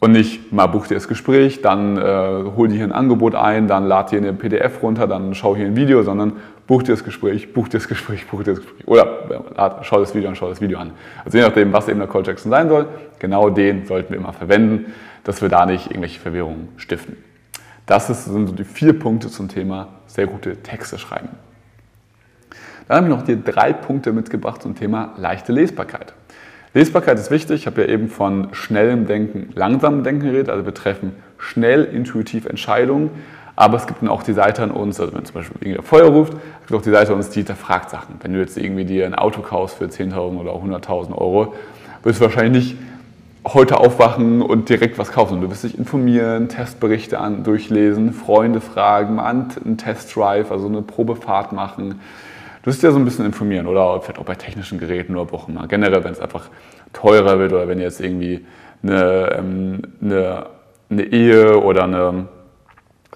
und 0.00 0.12
nicht 0.12 0.52
mal 0.52 0.66
buch 0.66 0.88
dir 0.88 0.94
das 0.94 1.06
Gespräch, 1.06 1.62
dann 1.62 1.96
äh, 1.96 2.44
hol 2.56 2.66
dir 2.66 2.74
hier 2.74 2.84
ein 2.84 2.92
Angebot 2.92 3.36
ein, 3.36 3.68
dann 3.68 3.86
lad 3.86 4.10
dir 4.10 4.18
eine 4.18 4.32
PDF 4.32 4.82
runter, 4.82 5.06
dann 5.06 5.32
schau 5.34 5.54
hier 5.54 5.66
ein 5.66 5.76
Video, 5.76 6.02
sondern 6.02 6.32
buch 6.66 6.82
dir 6.82 6.92
das 6.92 7.04
Gespräch, 7.04 7.52
buch 7.52 7.68
dir 7.68 7.78
das 7.78 7.86
Gespräch, 7.86 8.26
buch 8.26 8.42
dir 8.42 8.54
das 8.54 8.64
Gespräch. 8.64 8.88
Oder 8.88 9.44
äh, 9.56 9.70
schau 9.82 10.00
das 10.00 10.12
Video 10.12 10.28
an, 10.28 10.34
schau 10.34 10.48
das 10.48 10.60
Video 10.60 10.78
an. 10.78 10.90
Also 11.24 11.38
je 11.38 11.44
nachdem, 11.44 11.72
was 11.72 11.86
eben 11.86 12.00
der 12.00 12.08
Call 12.08 12.24
to 12.24 12.32
Action 12.32 12.50
sein 12.50 12.68
soll, 12.68 12.88
genau 13.20 13.48
den 13.48 13.86
sollten 13.86 14.10
wir 14.10 14.18
immer 14.18 14.32
verwenden, 14.32 14.92
dass 15.22 15.40
wir 15.40 15.48
da 15.48 15.66
nicht 15.66 15.86
irgendwelche 15.86 16.18
Verwirrungen 16.18 16.70
stiften. 16.78 17.16
Das 17.86 18.08
sind 18.08 18.48
so 18.48 18.54
die 18.54 18.64
vier 18.64 18.98
Punkte 18.98 19.28
zum 19.28 19.48
Thema 19.48 19.88
sehr 20.06 20.26
gute 20.26 20.56
Texte 20.56 20.98
schreiben. 20.98 21.28
Dann 22.92 23.06
habe 23.06 23.10
ich 23.10 23.18
noch 23.18 23.24
dir 23.24 23.38
drei 23.38 23.72
Punkte 23.72 24.12
mitgebracht 24.12 24.60
zum 24.60 24.74
Thema 24.74 25.14
leichte 25.16 25.50
Lesbarkeit. 25.50 26.12
Lesbarkeit 26.74 27.18
ist 27.18 27.30
wichtig. 27.30 27.62
Ich 27.62 27.66
habe 27.66 27.80
ja 27.80 27.88
eben 27.88 28.10
von 28.10 28.48
schnellem 28.52 29.06
Denken, 29.06 29.48
langsamem 29.54 30.04
Denken 30.04 30.26
geredet. 30.26 30.50
Also 30.50 30.66
wir 30.66 30.74
treffen 30.74 31.14
schnell, 31.38 31.84
intuitiv 31.84 32.44
Entscheidungen. 32.44 33.08
Aber 33.56 33.78
es 33.78 33.86
gibt 33.86 34.02
dann 34.02 34.10
auch 34.10 34.22
die 34.22 34.34
Seite 34.34 34.62
an 34.62 34.70
uns, 34.70 35.00
also 35.00 35.14
wenn 35.14 35.24
zum 35.24 35.36
Beispiel 35.36 35.56
irgendwie 35.62 35.82
Feuer 35.82 36.10
ruft, 36.10 36.34
es 36.34 36.66
gibt 36.68 36.78
auch 36.78 36.84
die 36.84 36.90
Seite 36.90 37.12
an 37.12 37.16
uns, 37.16 37.30
die 37.30 37.40
hinterfragt 37.40 37.88
Sachen. 37.88 38.16
Wenn 38.20 38.34
du 38.34 38.40
jetzt 38.40 38.58
irgendwie 38.58 38.84
dir 38.84 39.06
ein 39.06 39.14
Auto 39.14 39.40
kaufst 39.40 39.78
für 39.78 39.86
10.000 39.86 40.38
oder 40.38 40.52
100.000 40.52 41.16
Euro, 41.16 41.54
wirst 42.02 42.20
du 42.20 42.24
wahrscheinlich 42.24 42.74
nicht 42.74 42.76
heute 43.46 43.78
aufwachen 43.78 44.42
und 44.42 44.68
direkt 44.68 44.98
was 44.98 45.12
kaufen. 45.12 45.40
Du 45.40 45.48
wirst 45.48 45.64
dich 45.64 45.78
informieren, 45.78 46.50
Testberichte 46.50 47.18
an, 47.18 47.42
durchlesen, 47.42 48.12
Freunde 48.12 48.60
fragen, 48.60 49.18
einen 49.18 49.78
Testdrive, 49.78 50.52
also 50.52 50.66
eine 50.66 50.82
Probefahrt 50.82 51.52
machen. 51.52 52.00
Du 52.62 52.68
wirst 52.68 52.82
ja 52.84 52.92
so 52.92 52.98
ein 52.98 53.04
bisschen 53.04 53.26
informieren 53.26 53.66
oder 53.66 54.00
vielleicht 54.00 54.20
auch 54.20 54.24
bei 54.24 54.36
technischen 54.36 54.78
Geräten 54.78 55.16
oder 55.16 55.34
auch 55.34 55.48
immer. 55.48 55.66
Generell, 55.66 56.04
wenn 56.04 56.12
es 56.12 56.20
einfach 56.20 56.48
teurer 56.92 57.40
wird 57.40 57.52
oder 57.52 57.66
wenn 57.66 57.80
jetzt 57.80 58.00
irgendwie 58.00 58.46
eine, 58.84 59.36
ähm, 59.36 59.82
eine, 60.00 60.46
eine 60.88 61.02
Ehe 61.02 61.58
oder 61.60 61.84
eine, 61.84 62.28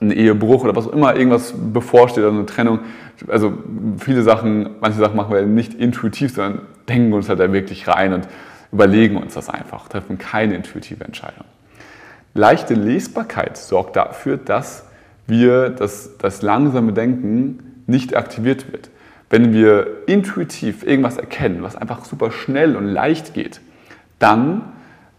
ein 0.00 0.10
Ehebruch 0.10 0.64
oder 0.64 0.74
was 0.74 0.88
auch 0.88 0.92
immer 0.92 1.14
irgendwas 1.14 1.54
bevorsteht, 1.56 2.24
also 2.24 2.36
eine 2.36 2.46
Trennung. 2.46 2.80
Also 3.28 3.52
viele 3.98 4.22
Sachen, 4.22 4.70
manche 4.80 4.98
Sachen 4.98 5.16
machen 5.16 5.32
wir 5.32 5.42
nicht 5.42 5.74
intuitiv, 5.74 6.34
sondern 6.34 6.62
denken 6.88 7.12
uns 7.12 7.28
halt 7.28 7.38
da 7.38 7.52
wirklich 7.52 7.86
rein 7.86 8.14
und 8.14 8.26
überlegen 8.72 9.16
uns 9.16 9.34
das 9.34 9.48
einfach, 9.48 9.88
treffen 9.88 10.18
keine 10.18 10.54
intuitive 10.56 11.04
Entscheidung. 11.04 11.44
Leichte 12.34 12.74
Lesbarkeit 12.74 13.56
sorgt 13.56 13.94
dafür, 13.94 14.38
dass 14.38 14.86
wir 15.28 15.70
das, 15.70 16.18
das 16.18 16.42
langsame 16.42 16.92
Denken 16.92 17.82
nicht 17.86 18.16
aktiviert 18.16 18.72
wird. 18.72 18.90
Wenn 19.28 19.52
wir 19.52 19.86
intuitiv 20.06 20.86
irgendwas 20.86 21.16
erkennen, 21.16 21.62
was 21.62 21.76
einfach 21.76 22.04
super 22.04 22.30
schnell 22.30 22.76
und 22.76 22.86
leicht 22.86 23.34
geht, 23.34 23.60
dann 24.18 24.62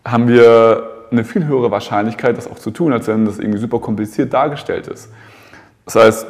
haben 0.06 0.28
wir 0.28 1.08
eine 1.12 1.24
viel 1.24 1.46
höhere 1.46 1.72
Wahrscheinlichkeit, 1.72 2.38
das 2.38 2.50
auch 2.50 2.60
zu 2.60 2.72
tun, 2.72 2.94
als 2.94 3.08
wenn 3.08 3.26
das 3.26 3.40
irgendwie 3.40 3.60
super 3.60 3.80
kompliziert 3.80 4.34
dargestellt 4.34 4.88
ist. 4.88 5.12
Das 5.86 5.96
heißt, 5.96 6.28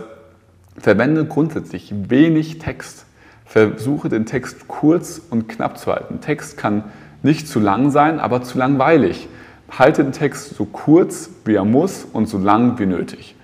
verwende 0.77 1.25
grundsätzlich 1.25 1.93
wenig 2.10 2.60
Text. 2.60 3.05
Versuche 3.46 4.10
den 4.10 4.25
Text 4.25 4.67
kurz 4.67 5.22
und 5.29 5.48
knapp 5.48 5.77
zu 5.77 5.91
halten. 5.91 6.22
Text 6.22 6.57
kann 6.57 6.84
nicht 7.24 7.48
zu 7.48 7.60
lang 7.60 7.91
sein, 7.91 8.19
aber 8.19 8.43
zu 8.43 8.57
langweilig. 8.57 9.27
Halte 9.69 10.03
den 10.03 10.13
Text 10.13 10.55
so 10.55 10.65
kurz, 10.65 11.29
wie 11.46 11.55
er 11.55 11.65
muss 11.65 12.05
und 12.05 12.27
so 12.27 12.38
lang 12.38 12.77
wie 12.79 12.86
nötig. 12.86 13.36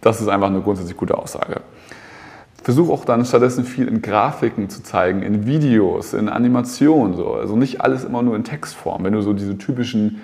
Das 0.00 0.20
ist 0.20 0.28
einfach 0.28 0.48
eine 0.48 0.60
grundsätzlich 0.60 0.96
gute 0.96 1.18
Aussage. 1.18 1.60
Versuche 2.68 2.92
auch 2.92 3.06
dann 3.06 3.24
stattdessen 3.24 3.64
viel 3.64 3.88
in 3.88 4.02
Grafiken 4.02 4.68
zu 4.68 4.82
zeigen, 4.82 5.22
in 5.22 5.46
Videos, 5.46 6.12
in 6.12 6.28
Animationen. 6.28 7.16
So. 7.16 7.32
Also 7.32 7.56
nicht 7.56 7.80
alles 7.80 8.04
immer 8.04 8.20
nur 8.20 8.36
in 8.36 8.44
Textform. 8.44 9.04
Wenn 9.04 9.14
du 9.14 9.22
so 9.22 9.32
diese 9.32 9.56
typischen 9.56 10.20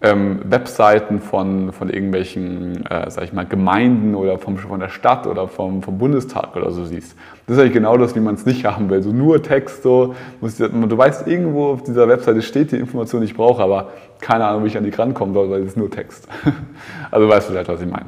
ähm, 0.00 0.40
Webseiten 0.44 1.20
von, 1.20 1.74
von 1.74 1.90
irgendwelchen, 1.90 2.86
äh, 2.86 3.10
sag 3.10 3.24
ich 3.24 3.34
mal, 3.34 3.44
Gemeinden 3.44 4.14
oder 4.14 4.38
vom, 4.38 4.56
von 4.56 4.80
der 4.80 4.88
Stadt 4.88 5.26
oder 5.26 5.46
vom, 5.46 5.82
vom 5.82 5.98
Bundestag 5.98 6.56
oder 6.56 6.70
so 6.70 6.86
siehst. 6.86 7.16
Das 7.46 7.58
ist 7.58 7.62
eigentlich 7.62 7.74
genau 7.74 7.98
das, 7.98 8.16
wie 8.16 8.20
man 8.20 8.36
es 8.36 8.46
nicht 8.46 8.64
haben 8.64 8.88
will. 8.88 9.02
So 9.02 9.12
nur 9.12 9.42
Text, 9.42 9.82
so, 9.82 10.14
du, 10.40 10.48
du 10.86 10.96
weißt, 10.96 11.28
irgendwo 11.28 11.66
auf 11.66 11.82
dieser 11.82 12.08
Webseite 12.08 12.40
steht 12.40 12.72
die 12.72 12.76
Information, 12.76 13.20
die 13.20 13.26
ich 13.26 13.36
brauche, 13.36 13.62
aber 13.62 13.90
keine 14.22 14.46
Ahnung, 14.46 14.64
wie 14.64 14.68
ich 14.68 14.78
an 14.78 14.84
die 14.84 14.90
rankommen 14.90 15.34
soll, 15.34 15.50
weil 15.50 15.60
es 15.60 15.66
ist 15.66 15.76
nur 15.76 15.90
Text. 15.90 16.28
also 17.10 17.28
weißt 17.28 17.48
du 17.48 17.52
vielleicht, 17.52 17.68
was 17.68 17.82
ich 17.82 17.90
meine. 17.90 18.06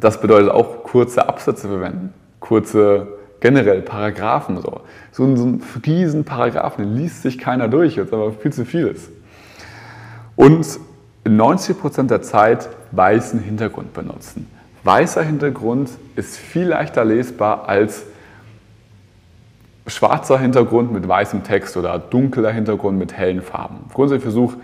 Das 0.00 0.20
bedeutet 0.20 0.50
auch 0.50 0.82
kurze 0.82 1.28
Absätze 1.28 1.68
verwenden, 1.68 2.12
kurze 2.40 3.08
generell 3.40 3.82
Paragraphen 3.82 4.60
so. 4.60 4.80
So 5.12 5.24
ein, 5.24 5.36
so 5.36 5.44
ein 5.44 5.62
riesen 5.86 6.24
Paragraphen, 6.24 6.84
den 6.84 6.96
liest 6.96 7.22
sich 7.22 7.38
keiner 7.38 7.68
durch, 7.68 7.98
es 7.98 8.12
aber 8.12 8.32
viel 8.32 8.52
zu 8.52 8.64
viel 8.64 8.86
ist 8.88 9.10
und 10.36 10.66
90% 11.24 12.08
der 12.08 12.22
Zeit 12.22 12.68
weißen 12.92 13.40
Hintergrund 13.40 13.94
benutzen. 13.94 14.46
Weißer 14.82 15.22
Hintergrund 15.22 15.90
ist 16.16 16.36
viel 16.36 16.68
leichter 16.68 17.04
lesbar 17.04 17.68
als 17.68 18.04
schwarzer 19.86 20.38
Hintergrund 20.38 20.92
mit 20.92 21.06
weißem 21.06 21.44
Text 21.44 21.76
oder 21.76 21.98
dunkler 21.98 22.50
Hintergrund 22.50 22.98
mit 22.98 23.12
hellen 23.14 23.42
Farben. 23.42 23.86
Grundsätzlich 23.92 24.24
versuch 24.24 24.54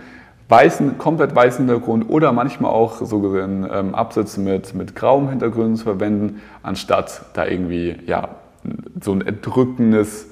weißen, 0.51 0.99
komplett 0.99 1.35
weißen 1.35 1.67
Hintergrund 1.67 2.11
oder 2.11 2.33
manchmal 2.33 2.73
auch 2.73 3.01
so 3.01 3.21
gesehen 3.21 3.67
ähm, 3.73 3.95
Absätze 3.95 4.41
mit, 4.41 4.75
mit 4.75 4.97
grauem 4.97 5.29
Hintergrund 5.29 5.79
zu 5.79 5.85
verwenden, 5.85 6.43
anstatt 6.63 7.23
da 7.35 7.47
irgendwie 7.47 7.97
ja, 8.07 8.31
so 9.01 9.13
ein 9.13 9.21
erdrückendes 9.21 10.27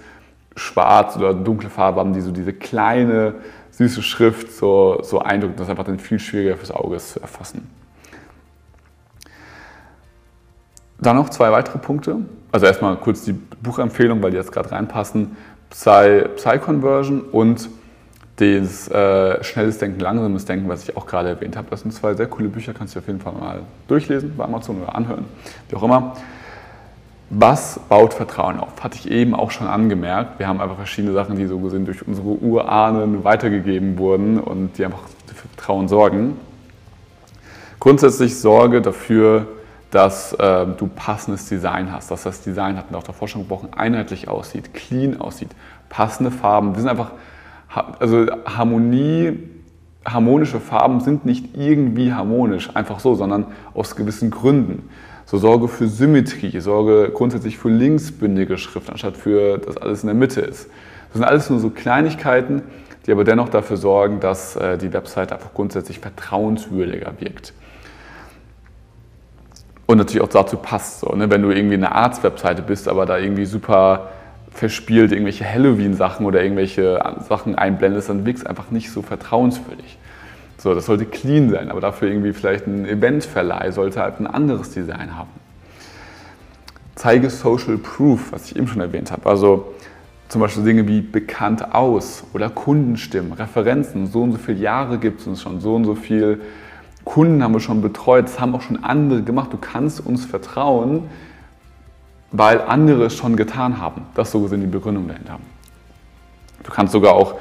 Schwarz 0.57 1.17
oder 1.17 1.35
dunkle 1.35 1.71
Farbe 1.71 2.01
haben, 2.01 2.13
die 2.13 2.21
so 2.21 2.33
diese 2.33 2.53
kleine 2.53 3.37
süße 3.71 4.03
Schrift 4.03 4.53
so, 4.53 4.99
so 5.03 5.21
eindrückt, 5.21 5.61
das 5.61 5.69
einfach 5.69 5.85
dann 5.85 6.01
viel 6.01 6.19
schwieriger 6.19 6.57
fürs 6.57 6.73
Auge 6.73 6.97
ist 6.97 7.13
zu 7.13 7.21
erfassen. 7.21 7.71
Dann 11.01 11.15
noch 11.15 11.29
zwei 11.29 11.53
weitere 11.53 11.79
Punkte. 11.79 12.17
Also 12.51 12.67
erstmal 12.67 12.97
kurz 12.97 13.23
die 13.23 13.33
Buchempfehlung, 13.35 14.21
weil 14.21 14.33
die 14.33 14.37
jetzt 14.37 14.51
gerade 14.51 14.73
reinpassen. 14.73 15.37
Psy, 15.71 16.25
Psy-Conversion 16.35 17.21
und 17.21 17.69
das 18.39 18.89
äh, 18.89 19.43
Schnelles 19.43 19.79
Denken, 19.79 20.01
Langsames 20.01 20.45
Denken, 20.45 20.69
was 20.69 20.89
ich 20.89 20.97
auch 20.97 21.07
gerade 21.07 21.29
erwähnt 21.29 21.57
habe. 21.57 21.69
Das 21.71 21.81
sind 21.81 21.93
zwei 21.93 22.15
sehr 22.15 22.27
coole 22.27 22.49
Bücher, 22.49 22.73
kannst 22.73 22.95
du 22.95 23.01
auf 23.01 23.07
jeden 23.07 23.21
Fall 23.21 23.33
mal 23.33 23.61
durchlesen 23.89 24.35
bei 24.37 24.45
Amazon 24.45 24.83
oder 24.83 24.95
anhören, 24.95 25.25
wie 25.69 25.77
auch 25.77 25.83
immer. 25.83 26.15
Was 27.31 27.79
baut 27.89 28.15
Vertrauen 28.15 28.59
auf? 28.59 28.83
Hatte 28.83 28.97
ich 28.97 29.11
eben 29.11 29.35
auch 29.35 29.51
schon 29.51 29.67
angemerkt. 29.67 30.39
Wir 30.39 30.49
haben 30.49 30.63
einfach 30.63 30.77
verschiedene 30.77 31.13
Sachen, 31.13 31.37
die 31.37 31.47
so 31.47 31.59
gesehen 31.59 31.85
durch 31.85 32.07
unsere 32.07 32.29
Urahnen 32.29 33.23
weitergegeben 33.23 33.99
wurden 33.99 34.41
und 34.41 34.79
die 34.79 34.85
einfach 34.87 35.03
für 35.27 35.35
Vertrauen 35.35 35.89
sorgen. 35.89 36.39
Grundsätzlich 37.81 38.39
sorge 38.39 38.81
dafür, 38.81 39.47
dass 39.91 40.33
äh, 40.35 40.67
du 40.67 40.87
passendes 40.87 41.49
Design 41.49 41.93
hast, 41.93 42.11
dass 42.11 42.23
das 42.23 42.43
Design, 42.43 42.77
hatten 42.77 42.93
wir 42.93 42.99
auch 42.99 43.03
davor 43.03 43.29
schon 43.29 43.43
gesprochen, 43.43 43.71
einheitlich 43.77 44.29
aussieht, 44.29 44.75
clean 44.75 45.21
aussieht, 45.21 45.51
passende 45.89 46.31
Farben. 46.31 46.75
Wir 46.75 46.81
sind 46.81 46.91
einfach, 46.91 47.13
also 47.69 48.27
Harmonie, 48.45 49.39
harmonische 50.05 50.61
Farben 50.61 51.01
sind 51.01 51.27
nicht 51.27 51.57
irgendwie 51.57 52.13
harmonisch, 52.13 52.71
einfach 52.75 53.01
so, 53.01 53.15
sondern 53.15 53.47
aus 53.75 53.97
gewissen 53.97 54.31
Gründen 54.31 54.89
So 55.27 55.37
sorge 55.37 55.69
für 55.69 55.89
Symmetrie, 55.89 56.59
sorge 56.61 57.11
grundsätzlich 57.13 57.59
für 57.59 57.69
linksbündige 57.69 58.57
Schrift, 58.57 58.91
anstatt 58.91 59.17
für, 59.17 59.59
dass 59.59 59.77
alles 59.77 60.03
in 60.03 60.07
der 60.07 60.15
Mitte 60.15 60.41
ist. 60.41 60.71
Das 61.09 61.15
sind 61.15 61.25
alles 61.25 61.51
nur 61.51 61.59
so 61.59 61.71
Kleinigkeiten, 61.71 62.63
die 63.07 63.13
aber 63.13 63.25
dennoch 63.25 63.49
dafür 63.49 63.77
sorgen, 63.77 64.21
dass 64.21 64.57
äh, 64.57 64.79
die 64.79 64.93
Webseite 64.93 65.35
einfach 65.35 65.53
grundsätzlich 65.55 65.99
vertrauenswürdiger 65.99 67.13
wirkt. 67.19 67.53
Und 69.87 69.97
natürlich 69.97 70.23
auch 70.23 70.29
dazu 70.29 70.59
passt, 70.59 71.01
so, 71.01 71.15
ne? 71.15 71.31
wenn 71.31 71.41
du 71.41 71.51
irgendwie 71.51 71.75
eine 71.77 71.93
Arzt-Webseite 71.93 72.61
bist, 72.61 72.89
aber 72.89 73.07
da 73.07 73.17
irgendwie 73.17 73.47
super 73.47 74.11
verspielt 74.51 75.13
irgendwelche 75.13 75.45
Halloween-Sachen 75.45 76.27
oder 76.27 76.43
irgendwelche 76.43 77.03
Sachen 77.29 77.55
einblendest, 77.55 78.09
dann 78.09 78.27
wirkt 78.27 78.41
es 78.41 78.47
einfach 78.47 78.71
nicht 78.71 78.91
so 78.91 79.03
vertrauenswürdig. 79.03 79.99
So, 80.57 80.75
das 80.75 80.87
sollte 80.87 81.05
clean 81.05 81.51
sein, 81.51 81.71
aber 81.71 81.81
dafür 81.81 82.09
irgendwie 82.09 82.33
vielleicht 82.33 82.67
ein 82.67 82.85
Eventverleih 82.85 83.71
sollte 83.71 84.01
halt 84.01 84.19
ein 84.21 84.27
anderes 84.27 84.71
Design 84.71 85.17
haben. 85.17 85.31
Zeige 86.97 87.31
Social 87.31 87.79
Proof, 87.79 88.33
was 88.33 88.47
ich 88.47 88.57
eben 88.57 88.67
schon 88.67 88.81
erwähnt 88.81 89.13
habe. 89.13 89.29
Also 89.29 89.73
zum 90.29 90.41
Beispiel 90.41 90.65
Dinge 90.65 90.89
wie 90.89 91.01
bekannt 91.01 91.75
aus 91.75 92.25
oder 92.35 92.51
Kundenstimmen, 92.51 93.33
Referenzen. 93.33 94.09
So 94.09 94.23
und 94.23 94.33
so 94.33 94.39
viele 94.39 94.59
Jahre 94.59 94.99
gibt 94.99 95.21
es 95.21 95.27
uns 95.29 95.43
schon, 95.43 95.61
so 95.61 95.77
und 95.77 95.85
so 95.85 95.95
viele 95.95 96.39
Kunden 97.05 97.43
haben 97.43 97.55
wir 97.55 97.61
schon 97.61 97.81
betreut, 97.81 98.25
das 98.25 98.39
haben 98.39 98.55
auch 98.55 98.61
schon 98.61 98.85
andere 98.85 99.23
gemacht. 99.23 99.53
Du 99.53 99.57
kannst 99.57 100.05
uns 100.05 100.27
vertrauen, 100.27 101.05
weil 102.31 102.61
andere 102.61 103.07
es 103.07 103.17
schon 103.17 103.37
getan 103.37 103.81
haben. 103.81 104.07
Das 104.15 104.31
so 104.31 104.41
gesehen 104.41 104.61
die 104.61 104.67
Begründung 104.67 105.09
dahinter. 105.09 105.39
Du 106.63 106.71
kannst 106.71 106.93
sogar 106.93 107.15
auch 107.15 107.37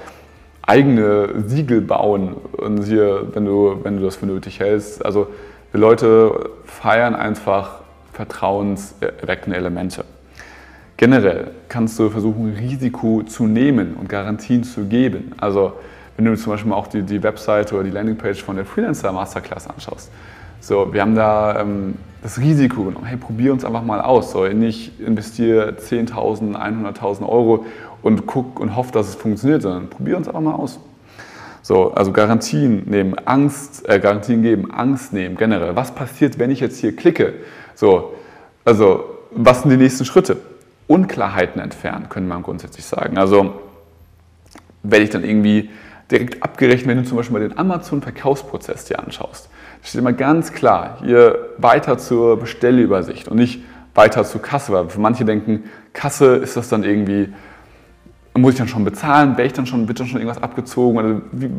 eigene 0.62 1.44
Siegel 1.48 1.82
bauen 1.82 2.34
und 2.58 2.84
hier, 2.84 3.28
wenn 3.34 3.46
du, 3.46 3.80
wenn 3.84 3.98
du 3.98 4.04
das 4.04 4.18
für 4.18 4.26
nötig 4.26 4.60
hältst. 4.60 5.04
Also 5.04 5.28
die 5.74 5.78
Leute 5.78 6.52
feiern 6.66 7.16
einfach 7.16 7.82
vertrauenserweckende 8.14 9.58
Elemente. 9.58 10.06
Generell 10.98 11.52
kannst 11.70 12.00
du 12.00 12.10
versuchen, 12.10 12.56
Risiko 12.58 13.22
zu 13.24 13.46
nehmen 13.46 13.96
und 13.96 14.10
Garantien 14.10 14.64
zu 14.64 14.86
geben. 14.86 15.34
Also 15.38 15.74
wenn 16.16 16.26
du 16.26 16.36
zum 16.36 16.54
Beispiel 16.54 16.74
auch 16.74 16.88
die, 16.88 17.04
die 17.04 17.22
Webseite 17.22 17.76
oder 17.76 17.84
die 17.84 17.92
Landingpage 17.92 18.44
von 18.44 18.56
der 18.56 18.66
Freelancer 18.66 19.12
Masterclass 19.12 19.68
anschaust. 19.68 20.12
So, 20.60 20.94
wir 20.94 21.02
haben 21.02 21.16
da 21.16 21.62
ähm, 21.62 21.96
das 22.24 22.40
Risiko 22.40 22.84
genommen. 22.84 23.06
Hey, 23.06 23.18
probier 23.18 23.54
uns 23.54 23.64
einfach 23.64 23.84
mal 23.84 24.02
aus. 24.02 24.32
So, 24.32 24.46
nicht 24.48 25.00
investiere 25.00 25.76
10.000, 25.80 26.56
100.000 26.56 27.28
Euro 27.28 27.66
und 28.02 28.26
guck 28.26 28.60
und 28.60 28.76
hoff, 28.76 28.92
dass 28.92 29.08
es 29.08 29.16
funktioniert, 29.16 29.62
sondern 29.62 29.90
probier 29.90 30.18
uns 30.18 30.28
einfach 30.28 30.42
mal 30.42 30.54
aus. 30.54 30.80
So, 31.62 31.92
also 31.94 32.14
Garantien 32.14 32.84
nehmen, 32.86 33.16
Angst, 33.26 33.88
äh, 33.90 34.00
Garantien 34.00 34.42
geben, 34.42 34.72
Angst 34.72 35.12
nehmen 35.12 35.36
generell. 35.36 35.76
Was 35.76 35.94
passiert, 35.94 36.40
wenn 36.40 36.50
ich 36.50 36.62
jetzt 36.62 36.80
hier 36.80 36.96
klicke? 36.96 37.34
So, 37.76 38.14
also 38.64 39.04
was 39.32 39.62
sind 39.62 39.72
die 39.72 39.78
nächsten 39.78 40.06
Schritte? 40.06 40.38
Unklarheiten 40.88 41.62
entfernen, 41.62 42.08
können 42.08 42.28
man 42.28 42.44
grundsätzlich 42.44 42.86
sagen. 42.86 43.18
Also 43.18 43.56
werde 44.84 45.04
ich 45.04 45.10
dann 45.10 45.24
irgendwie 45.24 45.70
direkt 46.10 46.42
abgerechnet, 46.42 46.88
wenn 46.88 47.04
du 47.04 47.04
zum 47.04 47.18
Beispiel 47.18 47.40
mal 47.40 47.48
den 47.48 47.58
Amazon-Verkaufsprozess 47.58 48.86
dir 48.86 49.00
anschaust. 49.00 49.50
Steht 49.88 50.02
immer 50.02 50.14
ganz 50.14 50.52
klar, 50.52 50.98
hier 51.02 51.50
weiter 51.58 51.98
zur 51.98 52.38
Bestellübersicht 52.38 53.28
und 53.28 53.38
nicht 53.38 53.62
weiter 53.96 54.24
zur 54.26 54.42
Kasse, 54.42 54.74
weil 54.74 54.90
für 54.90 55.00
manche 55.00 55.24
denken, 55.24 55.64
Kasse 55.94 56.36
ist 56.36 56.58
das 56.58 56.70
dann 56.70 56.84
irgendwie 56.84 57.30
muss 58.38 58.54
ich 58.54 58.58
dann 58.60 58.68
schon 58.68 58.84
bezahlen? 58.84 59.38
Wäre 59.38 59.48
ich 59.48 59.54
dann 59.54 59.66
schon, 59.66 59.88
wird 59.88 60.00
dann 60.00 60.08
schon 60.08 60.20
irgendwas 60.20 60.42
abgezogen? 60.42 60.98
Oder 60.98 61.22
wie, 61.32 61.50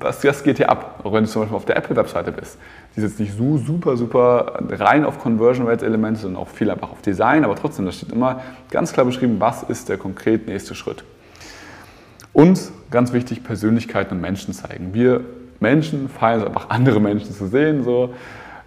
was, 0.00 0.24
was 0.24 0.42
geht 0.42 0.56
hier 0.56 0.70
ab? 0.70 1.00
Auch 1.04 1.12
wenn 1.12 1.24
du 1.24 1.30
zum 1.30 1.42
Beispiel 1.42 1.56
auf 1.56 1.64
der 1.64 1.76
Apple-Webseite 1.76 2.32
bist. 2.32 2.58
Die 2.94 3.00
ist 3.00 3.10
jetzt 3.10 3.20
nicht 3.20 3.36
so 3.36 3.58
super, 3.58 3.96
super 3.96 4.60
rein 4.70 5.04
auf 5.04 5.18
Conversion 5.18 5.66
Rate-Elemente, 5.66 6.20
sondern 6.20 6.42
auch 6.42 6.48
viel 6.48 6.70
einfach 6.70 6.90
auf 6.90 7.02
Design, 7.02 7.44
aber 7.44 7.56
trotzdem, 7.56 7.84
da 7.84 7.92
steht 7.92 8.12
immer 8.12 8.40
ganz 8.70 8.92
klar 8.92 9.04
beschrieben, 9.04 9.36
was 9.38 9.62
ist 9.64 9.88
der 9.88 9.98
konkret 9.98 10.46
nächste 10.46 10.74
Schritt. 10.74 11.04
Und 12.32 12.60
ganz 12.90 13.12
wichtig, 13.12 13.44
Persönlichkeiten 13.44 14.14
und 14.14 14.20
Menschen 14.20 14.54
zeigen. 14.54 14.94
Wir 14.94 15.20
Menschen 15.60 16.08
feiern 16.08 16.40
es 16.40 16.46
einfach, 16.46 16.70
andere 16.70 17.00
Menschen 17.00 17.32
zu 17.32 17.46
sehen. 17.46 17.84
So. 17.84 18.14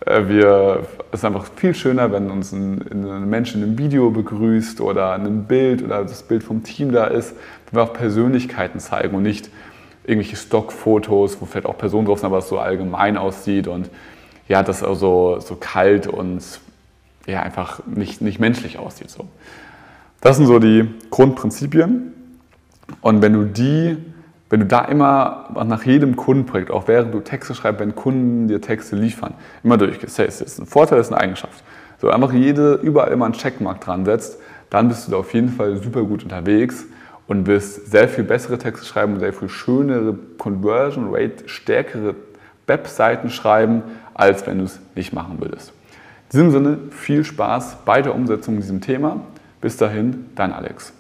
Äh, 0.05 0.27
wir, 0.27 0.83
es 1.11 1.19
ist 1.19 1.25
einfach 1.25 1.45
viel 1.55 1.73
schöner, 1.73 2.11
wenn 2.11 2.29
uns 2.29 2.51
ein, 2.51 2.81
ein 2.91 3.29
Mensch 3.29 3.55
in 3.55 3.63
einem 3.63 3.77
Video 3.77 4.09
begrüßt 4.09 4.81
oder 4.81 5.13
ein 5.13 5.45
Bild 5.45 5.83
oder 5.83 6.03
das 6.03 6.23
Bild 6.23 6.43
vom 6.43 6.63
Team 6.63 6.91
da 6.91 7.05
ist, 7.05 7.35
wenn 7.69 7.79
wir 7.79 7.83
auch 7.83 7.93
Persönlichkeiten 7.93 8.79
zeigen 8.79 9.15
und 9.15 9.23
nicht 9.23 9.49
irgendwelche 10.05 10.37
Stockfotos, 10.37 11.41
wo 11.41 11.45
vielleicht 11.45 11.65
auch 11.65 11.77
Personen 11.77 12.07
drauf 12.07 12.19
sind, 12.19 12.27
aber 12.27 12.37
es 12.37 12.47
so 12.47 12.59
allgemein 12.59 13.17
aussieht 13.17 13.67
und 13.67 13.89
ja, 14.47 14.63
das 14.63 14.81
also 14.81 15.39
so 15.39 15.55
kalt 15.55 16.07
und 16.07 16.41
ja, 17.25 17.41
einfach 17.41 17.81
nicht, 17.85 18.21
nicht 18.21 18.39
menschlich 18.39 18.79
aussieht. 18.79 19.09
So. 19.09 19.27
Das 20.21 20.37
sind 20.37 20.45
so 20.45 20.59
die 20.59 20.87
Grundprinzipien. 21.09 22.13
Und 23.01 23.21
wenn 23.21 23.33
du 23.33 23.43
die 23.43 23.97
wenn 24.49 24.61
du 24.61 24.65
da 24.65 24.85
immer 24.85 25.49
nach 25.65 25.83
jedem 25.83 26.15
Kundenprojekt, 26.15 26.71
auch 26.71 26.87
während 26.87 27.13
du 27.13 27.19
Texte 27.19 27.53
schreibst, 27.53 27.81
wenn 27.81 27.95
Kunden 27.95 28.47
dir 28.47 28.61
Texte 28.61 28.95
liefern, 28.95 29.33
immer 29.63 29.77
durchgehst, 29.77 30.19
das 30.19 30.41
ist 30.41 30.59
ein 30.59 30.65
Vorteil, 30.65 30.99
ist 30.99 31.11
eine 31.11 31.19
Eigenschaft. 31.21 31.63
So 31.99 32.09
einfach 32.09 32.31
jede, 32.31 32.75
überall 32.75 33.11
immer 33.11 33.25
einen 33.25 33.33
Checkmark 33.33 33.81
dran 33.81 34.05
setzt, 34.05 34.39
dann 34.69 34.87
bist 34.87 35.07
du 35.07 35.11
da 35.11 35.17
auf 35.17 35.33
jeden 35.33 35.49
Fall 35.49 35.77
super 35.77 36.03
gut 36.03 36.23
unterwegs 36.23 36.85
und 37.27 37.45
wirst 37.47 37.91
sehr 37.91 38.07
viel 38.07 38.23
bessere 38.23 38.57
Texte 38.57 38.85
schreiben 38.85 39.13
und 39.13 39.19
sehr 39.19 39.33
viel 39.33 39.49
schönere 39.49 40.15
Conversion 40.37 41.09
Rate, 41.11 41.47
stärkere 41.47 42.15
Webseiten 42.67 43.29
schreiben, 43.29 43.83
als 44.13 44.45
wenn 44.47 44.59
du 44.59 44.65
es 44.65 44.79
nicht 44.95 45.13
machen 45.13 45.37
würdest. 45.39 45.73
In 46.31 46.39
diesem 46.39 46.51
Sinne 46.51 46.77
viel 46.91 47.23
Spaß 47.23 47.77
bei 47.85 48.01
der 48.01 48.13
Umsetzung 48.13 48.55
in 48.55 48.61
diesem 48.61 48.81
Thema. 48.81 49.21
Bis 49.61 49.77
dahin, 49.77 50.25
dein 50.35 50.53
Alex. 50.53 50.93